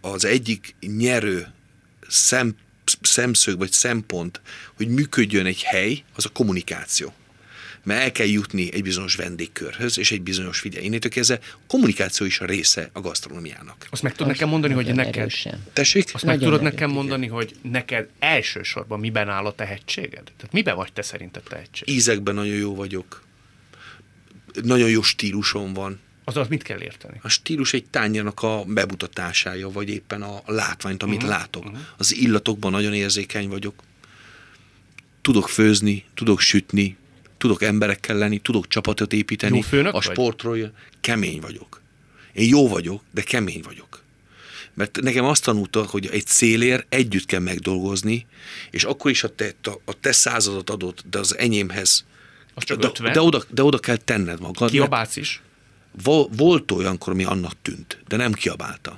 [0.01, 1.47] az egyik nyerő
[2.07, 2.55] szem,
[3.01, 4.41] szemszög vagy szempont,
[4.75, 7.13] hogy működjön egy hely, az a kommunikáció
[7.87, 10.85] mert el kell jutni egy bizonyos vendégkörhöz, és egy bizonyos figyelj.
[10.85, 13.87] Innétől kezdve kommunikáció is a része a gasztronómiának.
[13.89, 15.15] Azt meg tudod nekem mondani, hogy neked...
[15.15, 15.65] Erősen.
[15.73, 16.09] Tessék?
[16.13, 20.23] Azt meg tudod nekem mondani, hogy neked elsősorban miben áll a tehetséged?
[20.23, 21.89] Tehát miben vagy te szerinted tehetség?
[21.89, 23.23] Ízekben nagyon jó vagyok.
[24.63, 25.99] Nagyon jó stílusom van.
[26.23, 27.19] Azaz mit kell érteni?
[27.21, 31.31] A stílus egy tányérnak a bemutatásája, vagy éppen a látványt, amit uh-huh.
[31.31, 31.65] látok.
[31.65, 31.79] Uh-huh.
[31.97, 33.83] Az illatokban nagyon érzékeny vagyok.
[35.21, 36.97] Tudok főzni, tudok sütni,
[37.37, 39.55] tudok emberekkel lenni, tudok csapatot építeni.
[39.55, 40.71] Jó főnök a sportról vagy?
[41.01, 41.81] kemény vagyok.
[42.33, 44.03] Én jó vagyok, de kemény vagyok.
[44.73, 48.25] Mert nekem azt tanulta, hogy egy célért együtt kell megdolgozni,
[48.71, 49.53] és akkor is a te,
[49.85, 52.05] a te századat adott, de az enyémhez
[52.53, 54.69] az csak de, de, oda, de oda kell tenned magad.
[54.69, 55.41] Kiabálsz is?
[56.31, 58.97] Volt olyankor, ami annak tűnt, de nem kiabáltam.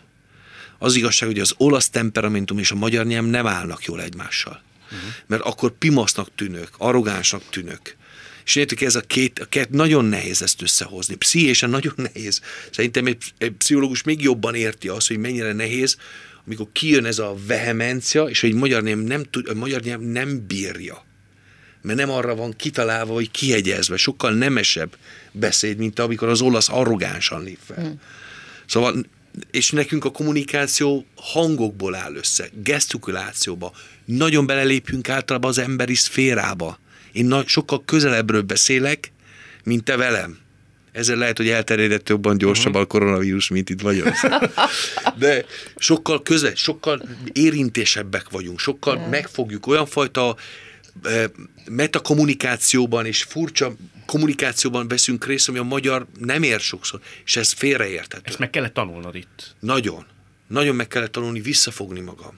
[0.77, 4.61] Az igazság, hogy az olasz temperamentum és a magyar nyelv nem állnak jól egymással.
[4.83, 4.99] Uh-huh.
[5.27, 7.97] Mert akkor pimasznak tűnök, arrogánsnak tűnök,
[8.49, 11.15] és értük, ez a két, a két, nagyon nehéz ezt összehozni.
[11.15, 12.41] Pszichésen nagyon nehéz.
[12.71, 15.97] Szerintem egy, egy pszichológus még jobban érti azt, hogy mennyire nehéz,
[16.45, 20.45] amikor kijön ez a vehemencia, és hogy magyar nyelv nem, tud, a magyar nyelv nem
[20.47, 21.05] bírja.
[21.81, 24.97] Mert nem arra van kitalálva, hogy kihegyezve, sokkal nemesebb
[25.31, 27.83] beszéd, mint amikor az olasz arrogánsan lép fel.
[27.83, 28.01] Hmm.
[28.65, 29.05] Szóval,
[29.51, 33.73] és nekünk a kommunikáció hangokból áll össze, gesztikulációba.
[34.05, 36.79] Nagyon belelépünk általában az emberi szférába
[37.19, 39.11] én sokkal közelebbről beszélek,
[39.63, 40.37] mint te velem.
[40.91, 44.07] Ezzel lehet, hogy elterjedett jobban gyorsabban a koronavírus, mint itt vagyok.
[45.17, 45.45] De
[45.77, 47.01] sokkal közel, sokkal
[47.31, 49.09] érintésebbek vagyunk, sokkal yeah.
[49.09, 50.35] megfogjuk olyan fajta
[51.03, 51.31] e,
[51.69, 58.23] metakommunikációban és furcsa kommunikációban veszünk részt, ami a magyar nem ér sokszor, és ez félreérthető.
[58.25, 59.55] Ezt meg kellett tanulnod itt.
[59.59, 60.05] Nagyon.
[60.47, 62.37] Nagyon meg kellett tanulni visszafogni magam.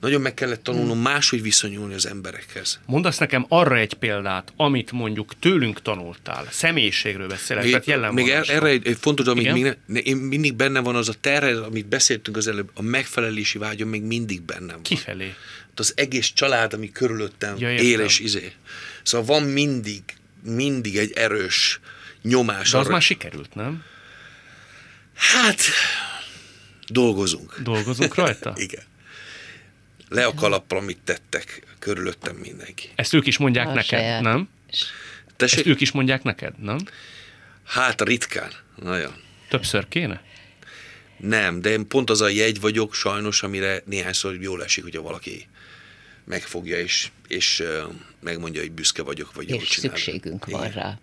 [0.00, 1.00] Nagyon meg kellett tanulnom hmm.
[1.00, 2.80] máshogy viszonyulni az emberekhez.
[2.86, 8.48] Mondasz nekem arra egy példát, amit mondjuk tőlünk tanultál, személyiségről beszélek, még, tehát Még er-
[8.48, 11.86] erre egy, egy fontos, amit még ne, én mindig benne van az a terre, amit
[11.86, 14.82] beszéltünk az előbb, a megfelelési vágyom még mindig bennem van.
[14.82, 15.34] Kifelé?
[15.74, 18.52] Az egész család, ami körülöttem ja, él és izé.
[19.02, 20.02] Szóval van mindig,
[20.44, 21.80] mindig egy erős
[22.22, 22.70] nyomás.
[22.70, 22.92] De az arra.
[22.92, 23.82] már sikerült, nem?
[25.14, 25.60] Hát,
[26.86, 27.60] dolgozunk.
[27.62, 28.54] Dolgozunk rajta?
[28.66, 28.82] Igen
[30.08, 32.90] Le a kalappal, amit tettek, körülöttem mindenki.
[32.94, 34.22] Ezt ők is mondják a neked, saját.
[34.22, 34.48] nem?
[35.36, 35.58] Tessék?
[35.58, 36.78] Ezt ők is mondják neked, nem?
[37.64, 39.12] Hát ritkán, nagyon.
[39.48, 40.22] Többször kéne?
[41.16, 45.46] Nem, de én pont az a jegy vagyok sajnos, amire néhányszor jól esik, hogyha valaki
[46.24, 47.62] megfogja, és, és
[48.20, 50.60] megmondja, hogy büszke vagyok, vagy És szükségünk Igen.
[50.60, 50.98] van rá.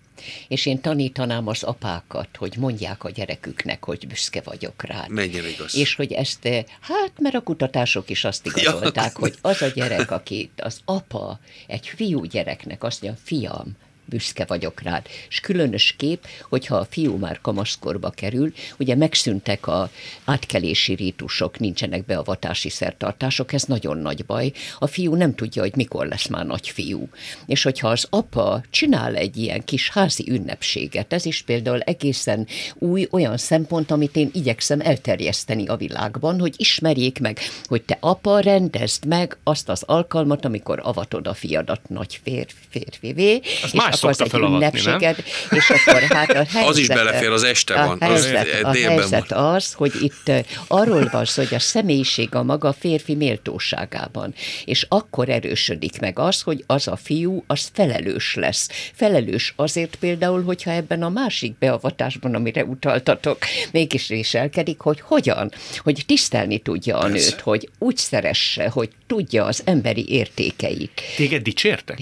[0.47, 5.05] És én tanítanám az apákat, hogy mondják a gyereküknek, hogy büszke vagyok rá.
[5.09, 5.75] Menjen igaz.
[5.75, 6.47] És hogy ezt,
[6.81, 9.19] hát mert a kutatások is azt igazolták, ja.
[9.19, 13.75] hogy az a gyerek, aki az apa egy fiú gyereknek azt mondja, fiam,
[14.05, 15.05] büszke vagyok rád.
[15.29, 19.89] És különös kép, hogyha a fiú már kamaszkorba kerül, ugye megszűntek a
[20.25, 24.51] átkelési rítusok, nincsenek beavatási szertartások, ez nagyon nagy baj.
[24.79, 27.09] A fiú nem tudja, hogy mikor lesz már nagy fiú.
[27.45, 33.07] És hogyha az apa csinál egy ilyen kis házi ünnepséget, ez is például egészen új
[33.11, 39.05] olyan szempont, amit én igyekszem elterjeszteni a világban, hogy ismerjék meg, hogy te apa rendezd
[39.05, 44.33] meg azt az alkalmat, amikor avatod a fiadat nagy férfi, férfivé, és más akarsz egy
[44.33, 47.97] ünnepséget, és akkor hát a helyzet, Az is belefér, az este van.
[47.99, 49.55] A helyzet, az, a helyzet van.
[49.55, 50.31] az, hogy itt
[50.67, 54.33] arról van szó, hogy a személyiség a maga férfi méltóságában,
[54.65, 58.69] és akkor erősödik meg az, hogy az a fiú, az felelős lesz.
[58.93, 63.37] Felelős azért például, hogyha ebben a másik beavatásban, amire utaltatok,
[63.71, 67.29] mégis réselkedik, hogy hogyan, hogy tisztelni tudja a Persze.
[67.29, 71.01] nőt, hogy úgy szeresse, hogy tudja az emberi értékeit.
[71.15, 71.99] Téged dicsértek?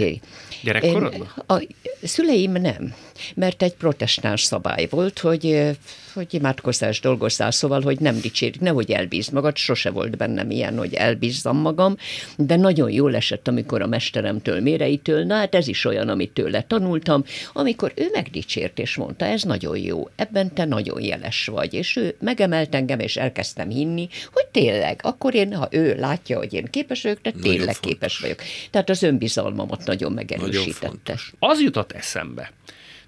[0.64, 1.34] Gyerekkorodban?
[1.48, 1.68] A
[2.04, 2.94] szüleim nem,
[3.36, 5.72] mert egy protestáns szabály volt, hogy,
[6.14, 10.94] hogy imádkozás dolgozzál, szóval, hogy nem dicsérik, nehogy elbízd magad, sose volt bennem ilyen, hogy
[10.94, 11.96] elbízzam magam,
[12.38, 16.62] de nagyon jól esett, amikor a mesteremtől, méreitől, na hát ez is olyan, amit tőle
[16.62, 21.96] tanultam, amikor ő megdicsért és mondta, ez nagyon jó, ebben te nagyon jeles vagy, és
[21.96, 26.66] ő megemelt engem, és elkezdtem hinni, hogy tényleg, akkor én, ha ő látja, hogy én
[26.70, 28.40] képes vagyok, de tényleg nagyon képes vagyok.
[28.72, 30.90] Tehát az önbizalmamat nagyon megerősítette.
[31.06, 32.52] Nagyon az jutott eszembe,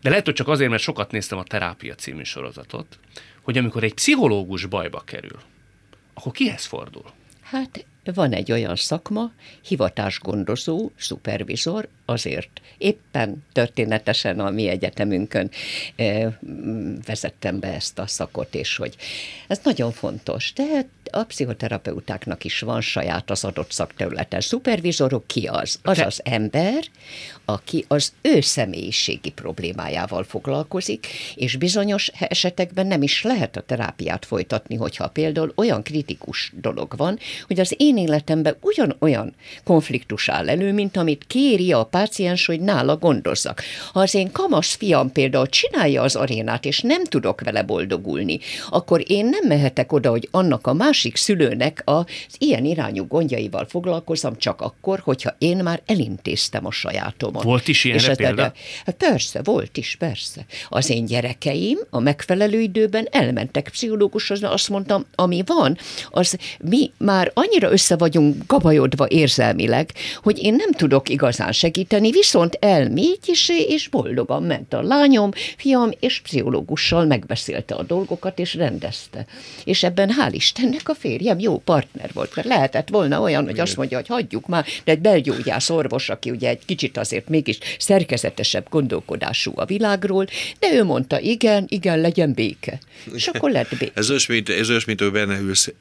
[0.05, 2.99] de lehet, hogy csak azért, mert sokat néztem a Terápia című sorozatot,
[3.41, 5.39] hogy amikor egy pszichológus bajba kerül,
[6.13, 7.03] akkor kihez fordul?
[7.41, 9.31] Hát van egy olyan szakma,
[9.67, 15.49] hivatásgondozó, szupervizor, azért éppen történetesen a mi egyetemünkön
[15.95, 16.39] e,
[17.05, 18.95] vezettem be ezt a szakot, és hogy
[19.47, 20.53] ez nagyon fontos.
[20.53, 24.41] De a pszichoterapeutáknak is van saját az adott szakterületen.
[24.41, 25.79] Szupervizorok ki az?
[25.83, 26.83] Az az ember,
[27.45, 34.75] aki az ő személyiségi problémájával foglalkozik, és bizonyos esetekben nem is lehet a terápiát folytatni,
[34.75, 40.97] hogyha például olyan kritikus dolog van, hogy az én életemben ugyanolyan konfliktus áll elő, mint
[40.97, 43.61] amit kéri a páciens, hogy nála gondozzak.
[43.93, 48.39] Ha az én kamasz fiam például csinálja az arénát, és nem tudok vele boldogulni,
[48.69, 52.05] akkor én nem mehetek oda, hogy annak a másik szülőnek az
[52.37, 57.43] ilyen irányú gondjaival foglalkozom csak akkor, hogyha én már elintéztem a sajátomat.
[57.43, 58.53] Volt is ilyen példa?
[58.85, 60.45] Hát persze, volt is, persze.
[60.69, 65.77] Az én gyerekeim a megfelelő időben elmentek pszichológushoz, azt mondtam, ami van,
[66.09, 69.91] az mi már annyira össze vagyunk gabajodva érzelmileg,
[70.23, 75.89] hogy én nem tudok igazán segíteni, viszont elmégy, és, és boldogan ment a lányom, fiam,
[75.99, 79.25] és pszichológussal megbeszélte a dolgokat, és rendezte.
[79.63, 83.77] És ebben hál' Istennek a férjem jó partner volt, mert lehetett volna olyan, hogy azt
[83.77, 88.67] mondja, hogy hagyjuk már, de egy belgyógyász orvos, aki ugye egy kicsit azért mégis szerkezetesebb
[88.69, 90.25] gondolkodású a világról,
[90.59, 92.79] de ő mondta, igen, igen, legyen béke.
[93.13, 93.91] És akkor lett béke.
[93.99, 95.73] Ez olyas, mint, ez olyas, mint hogy benne ülsz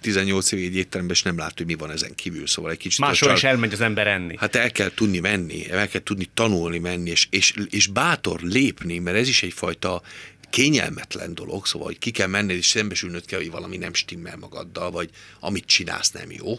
[0.00, 2.46] 18 év egy étteremben, és nem lát, hogy mi van ezen kívül.
[2.46, 3.00] Szóval egy kicsit...
[3.00, 4.34] Máshol is elmegy az ember enni.
[4.38, 8.40] Hát el kell tudni menni menni, el kell tudni tanulni menni, és, és, és bátor
[8.40, 10.02] lépni, mert ez is egyfajta
[10.50, 14.90] kényelmetlen dolog, szóval, hogy ki kell menned, és szembesülnöd kell, hogy valami nem stimmel magaddal,
[14.90, 16.58] vagy amit csinálsz nem jó.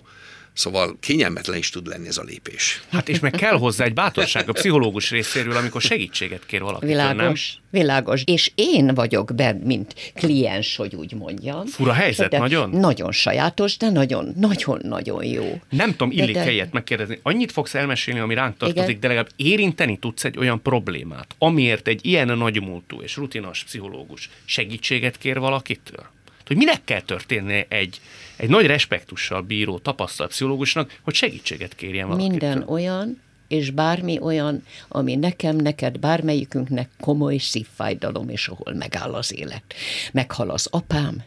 [0.54, 2.82] Szóval kényelmetlen is tud lenni ez a lépés.
[2.90, 6.86] Hát és meg kell hozzá egy bátorság a pszichológus részéről, amikor segítséget kér valaki.
[6.86, 7.82] Világos, nem?
[7.82, 8.22] világos.
[8.26, 11.66] És én vagyok benne, mint kliens, hogy úgy mondjam.
[11.66, 12.70] Fura helyzet, de nagyon?
[12.70, 15.62] Nagyon sajátos, de nagyon, nagyon, nagyon jó.
[15.70, 17.20] Nem tudom, illik de, helyet megkérdezni.
[17.24, 19.00] Annyit fogsz elmesélni, ami ránk tartozik, igen?
[19.00, 25.18] de legalább érinteni tudsz egy olyan problémát, amiért egy ilyen nagymúltú és rutinos pszichológus segítséget
[25.18, 26.10] kér valakitől?
[26.46, 28.02] Hogy minek kell történni egy
[28.42, 32.30] egy nagy respektussal bíró tapasztalt pszichológusnak, hogy segítséget kérjen valakitől.
[32.30, 39.34] Minden olyan, és bármi olyan, ami nekem, neked, bármelyikünknek komoly szívfájdalom, és ahol megáll az
[39.34, 39.64] élet.
[40.12, 41.24] Meghal az apám,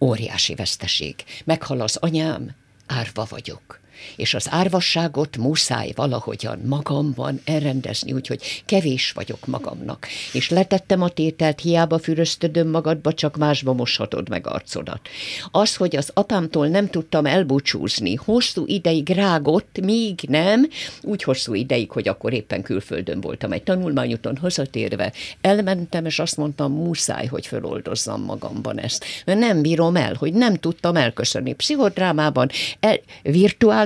[0.00, 1.14] óriási veszteség.
[1.44, 2.50] Meghal az anyám,
[2.86, 3.80] árva vagyok.
[4.16, 10.06] És az árvasságot muszáj valahogyan magamban elrendezni, úgyhogy kevés vagyok magamnak.
[10.32, 15.00] És letettem a tételt, hiába füröztödöm magadba, csak másba moshatod meg arcodat.
[15.50, 20.68] Az, hogy az apámtól nem tudtam elbúcsúzni, hosszú ideig rágott, míg nem,
[21.02, 26.72] úgy hosszú ideig, hogy akkor éppen külföldön voltam egy tanulmányúton hazatérve, elmentem, és azt mondtam,
[26.72, 29.04] muszáj, hogy föloldozzam magamban ezt.
[29.24, 31.52] Mert nem bírom el, hogy nem tudtam elköszönni.
[31.52, 33.00] Pszichodrámában el,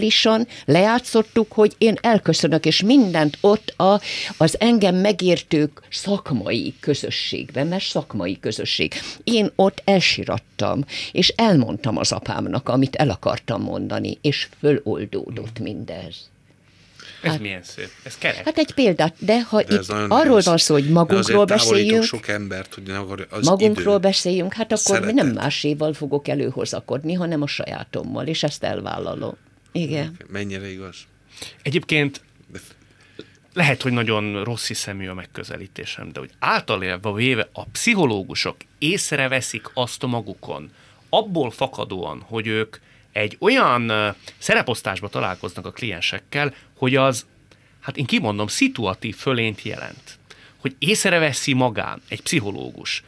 [0.02, 4.00] virtuálisan lejátszottuk, hogy én elköszönök, és mindent ott a,
[4.36, 8.94] az engem megértők szakmai közösségben, mert szakmai közösség.
[9.24, 16.30] Én ott elsirattam, és elmondtam az apámnak, amit el akartam mondani, és föloldódott mindez.
[17.22, 17.88] Ez hát, milyen szép.
[18.04, 18.44] Ez kerek.
[18.44, 22.74] Hát egy példát, de ha de itt arról van szó, hogy magunkról beszéljünk, sok embert,
[22.74, 22.90] hogy
[23.30, 25.14] az magunkról idő beszéljünk, hát akkor szeretet.
[25.14, 29.36] nem máséval fogok előhozakodni, hanem a sajátommal, és ezt elvállalom.
[29.72, 30.16] Igen.
[30.28, 30.96] Mennyire igaz?
[31.62, 32.20] Egyébként
[33.52, 40.02] lehet, hogy nagyon rossz hiszemű a megközelítésem, de hogy általában véve a pszichológusok észreveszik azt
[40.02, 40.72] a magukon,
[41.08, 42.76] abból fakadóan, hogy ők
[43.12, 43.92] egy olyan
[44.38, 47.26] szereposztásba találkoznak a kliensekkel, hogy az,
[47.80, 50.18] hát én kimondom, szituatív fölényt jelent.
[50.56, 53.02] Hogy észreveszi magán egy pszichológus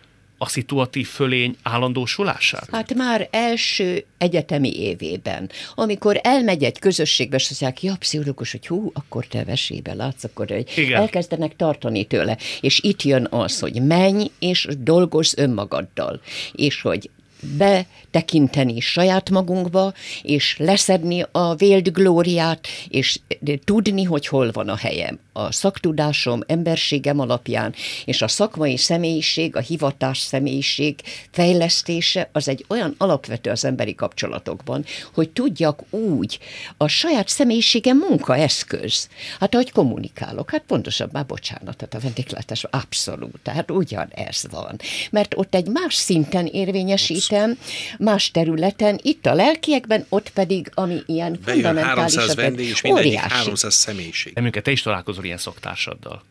[0.44, 2.68] a szituatív fölény állandósulását?
[2.70, 8.90] Hát már első egyetemi évében, amikor elmegy egy közösségbe, és mondják, ja, pszichológus, hogy hú,
[8.94, 11.00] akkor te vesébe látsz, akkor Igen.
[11.00, 12.38] elkezdenek tartani tőle.
[12.60, 16.20] És itt jön az, hogy menj és dolgozz önmagaddal,
[16.52, 17.10] és hogy
[17.56, 19.92] betekinteni saját magunkba,
[20.22, 23.20] és leszedni a véld glóriát, és
[23.64, 25.18] tudni, hogy hol van a helyem.
[25.32, 27.74] A szaktudásom, emberségem alapján,
[28.04, 34.84] és a szakmai személyiség, a hivatás személyiség fejlesztése az egy olyan alapvető az emberi kapcsolatokban,
[35.14, 36.38] hogy tudjak úgy,
[36.76, 39.08] a saját személyiségem munkaeszköz.
[39.40, 44.76] Hát ahogy kommunikálok, hát pontosabb, már bocsánat, tehát a vendéglátás abszolút, tehát ugyan ez van.
[45.10, 47.58] Mert ott egy más szinten érvényesít területen,
[47.98, 53.74] más területen, itt a lelkiekben, ott pedig, ami ilyen Bejön 300 vendég, és mindegyik 300
[53.74, 54.32] személyiség.
[54.36, 56.22] Emünket, te is találkozol ilyen szoktársaddal.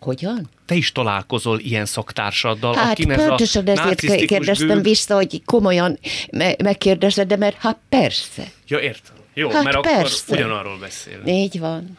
[0.00, 0.50] Hogyan?
[0.66, 4.82] Te is találkozol ilyen szoktársaddal, hát, akin ez pontosan ezért kérdeztem gőg...
[4.82, 5.98] vissza, hogy komolyan
[6.30, 8.50] me- megkérdezed, de mert hát persze.
[8.66, 9.14] Ja, értem.
[9.34, 10.22] Jó, hát mert persze.
[10.26, 11.28] akkor ugyanarról beszélünk.
[11.28, 11.98] Így van.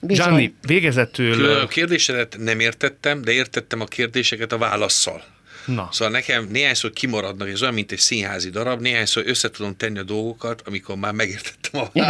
[0.00, 0.26] Bizony.
[0.26, 1.50] Gianni, végezetül...
[1.50, 5.22] A kérdésedet nem értettem, de értettem a kérdéseket a válaszsal.
[5.64, 5.88] Na.
[5.92, 10.02] Szóval nekem néhányszor kimaradnak, ez olyan, mint egy színházi darab, néhányszor össze tudom tenni a
[10.02, 11.90] dolgokat, amikor már megértettem a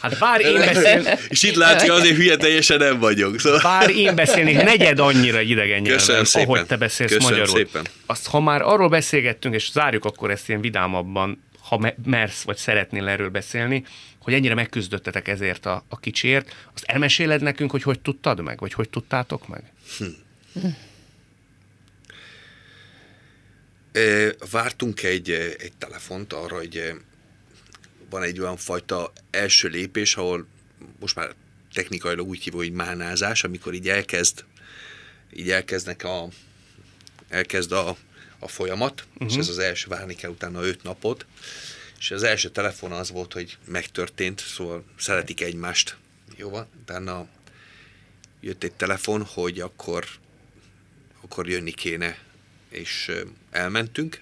[0.00, 1.18] Hát bár én beszél...
[1.28, 3.40] És itt látszik, azért hülye teljesen nem vagyok.
[3.40, 3.60] Szóval...
[3.62, 7.56] Bár én beszélnék negyed annyira idegen nyelven, ahogy te beszélsz Köszönöm magyarul.
[7.56, 7.86] Szépen.
[8.06, 13.08] Azt, ha már arról beszélgettünk, és zárjuk akkor ezt ilyen vidámabban, ha mersz, vagy szeretnél
[13.08, 13.84] erről beszélni,
[14.22, 18.72] hogy ennyire megküzdöttetek ezért a, a kicsiért, azt elmeséled nekünk, hogy hogy tudtad meg, vagy
[18.72, 19.62] hogy tudtátok meg?
[19.98, 20.04] Hm.
[24.50, 26.94] Vártunk egy, egy telefont arra, hogy
[28.10, 30.46] van egy olyan fajta első lépés, ahol
[31.00, 31.34] most már
[31.72, 34.44] technikailag úgy hívó, hogy mánázás, amikor így elkezd,
[35.32, 36.28] így elkezdnek a,
[37.28, 37.96] elkezd a,
[38.38, 39.26] a folyamat, uh-huh.
[39.26, 39.40] és mhm.
[39.40, 41.26] ez az első, várni kell utána öt napot,
[41.98, 45.96] és az első telefon az volt, hogy megtörtént, szóval szeretik egymást.
[46.36, 46.66] Jó van?
[46.80, 47.26] Utána
[48.40, 50.06] jött egy telefon, hogy akkor,
[51.22, 52.18] akkor jönni kéne
[52.70, 53.10] és
[53.50, 54.20] elmentünk,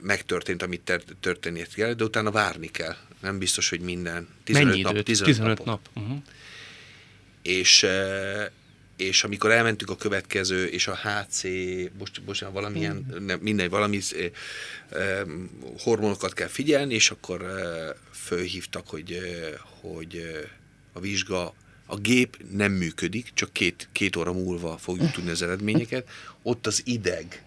[0.00, 2.96] megtörtént, amit történnie kell, de utána várni kell.
[3.20, 4.28] Nem biztos, hogy minden.
[4.44, 5.04] 15 Mennyi nap, időt?
[5.04, 5.88] 15, 15 nap.
[5.94, 6.22] Uh-huh.
[7.42, 7.86] És,
[8.96, 11.42] és amikor elmentünk a következő, és a HC,
[11.98, 13.24] most, most valamilyen, uh-huh.
[13.24, 14.00] nem, minden, valami
[15.78, 17.46] hormonokat kell figyelni, és akkor
[18.12, 19.18] fölhívtak, hogy,
[19.80, 20.44] hogy
[20.92, 21.54] a vizsga
[21.90, 26.08] a gép nem működik, csak két, két óra múlva fogjuk tudni az eredményeket,
[26.48, 27.42] ott az ideg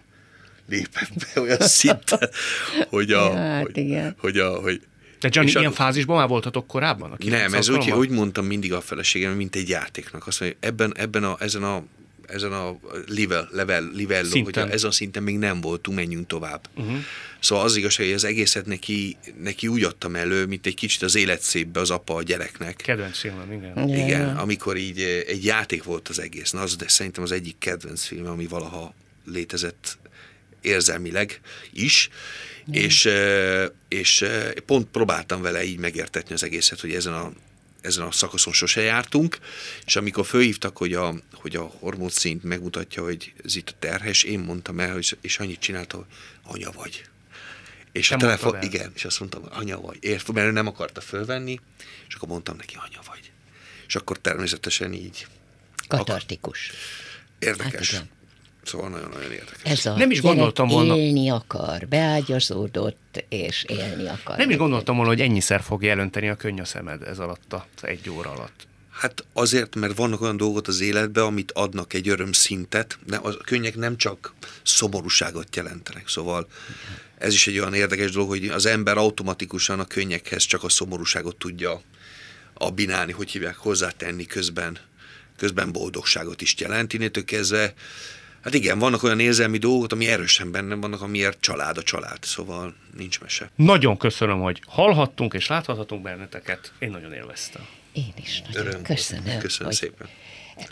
[0.68, 2.30] lépett be olyan szinten,
[2.88, 3.24] hogy a...
[3.24, 4.14] Ja, hát hogy, igen.
[4.18, 4.80] hogy a hogy,
[5.20, 5.74] de Gianni, ilyen a...
[5.74, 7.10] fázisban már voltatok korábban?
[7.10, 10.26] A nem, ez úgy, úgy mondtam mindig a feleségem, mint egy játéknak.
[10.26, 11.84] Azt mondja, ebben, ebben a, ezen a
[12.26, 16.68] ezen a level, level, level hogy ezen a szinten még nem voltunk, menjünk tovább.
[16.76, 16.96] Uh-huh.
[17.40, 21.14] Szóval az igazság, hogy az egészet neki, neki úgy adtam elő, mint egy kicsit az
[21.14, 22.76] életszépbe az apa a gyereknek.
[22.76, 23.88] Kedvenc filmem, igen.
[23.88, 24.40] Igen, yeah.
[24.40, 26.50] amikor így eh, egy játék volt az egész.
[26.50, 28.94] Na, az de szerintem az egyik kedvenc film, ami valaha
[29.26, 29.98] létezett
[30.60, 31.40] érzelmileg
[31.72, 32.08] is,
[32.66, 32.84] yeah.
[32.84, 37.32] és, eh, és eh, pont próbáltam vele így megértetni az egészet, hogy ezen a
[37.82, 39.38] ezen a szakaszon sose jártunk,
[39.86, 44.38] és amikor fölhívtak, hogy a, hogy a hormonszint megmutatja, hogy ez itt a terhes, én
[44.38, 46.06] mondtam el, hogy, és annyit csinálta, hogy
[46.42, 47.04] anya vagy.
[47.92, 49.96] És a telefon, igen, és azt mondtam, anya vagy.
[50.00, 51.60] Ért, mert ő nem akarta fölvenni,
[52.08, 53.30] és akkor mondtam neki, anya vagy.
[53.86, 55.26] És akkor természetesen így.
[55.88, 56.68] Katartikus.
[56.68, 57.90] Akar, érdekes.
[57.90, 58.06] Hát
[58.64, 59.60] Szóval nagyon-nagyon érdekes.
[59.62, 60.96] Ez a nem is gondoltam volna.
[60.96, 64.36] élni akar, beágyazódott, és élni akar.
[64.36, 67.88] Nem is gondoltam volna, hogy ennyiszer fog jelenteni a könny a szemed ez alatt, az
[67.88, 68.66] egy óra alatt.
[68.90, 73.76] Hát azért, mert vannak olyan dolgok az életben, amit adnak egy örömszintet, de a könnyek
[73.76, 76.46] nem csak szomorúságot jelentenek, szóval
[77.18, 81.36] ez is egy olyan érdekes dolog, hogy az ember automatikusan a könnyekhez csak a szomorúságot
[81.36, 81.80] tudja
[82.54, 84.78] abinálni, hogy hívják, hozzátenni közben,
[85.36, 86.92] közben boldogságot is jelent.
[86.92, 87.74] Innétől kezdve
[88.42, 92.74] Hát igen, vannak olyan érzelmi dolgok, ami erősen bennem vannak, amiért család a család, szóval
[92.96, 93.50] nincs mese.
[93.56, 96.72] Nagyon köszönöm, hogy hallhattunk és láthathatunk benneteket.
[96.78, 97.62] Én nagyon élveztem.
[97.92, 98.82] Én is nagyon Öröm.
[98.82, 99.38] köszönöm.
[99.38, 100.08] Köszönöm szépen.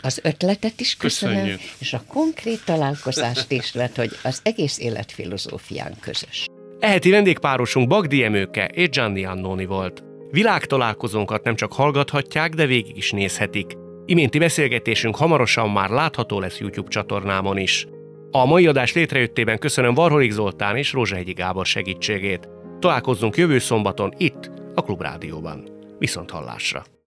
[0.01, 1.59] Az ötletet is köszönöm, Köszönjük.
[1.77, 6.45] és a konkrét találkozást is lett, hogy az egész életfilozófián közös.
[6.79, 10.03] Eheti vendégpárosunk Bagdi Emőke és Gianni Annoni volt.
[10.31, 13.77] Világtalálkozónkat nem csak hallgathatják, de végig is nézhetik.
[14.11, 17.87] Iménti beszélgetésünk hamarosan már látható lesz YouTube csatornámon is.
[18.31, 22.49] A mai adás létrejöttében köszönöm Varholik Zoltán és Rózsahegyi Gábor segítségét.
[22.79, 25.67] Találkozzunk jövő szombaton itt, a Klubrádióban.
[25.99, 26.83] Viszont hallásra!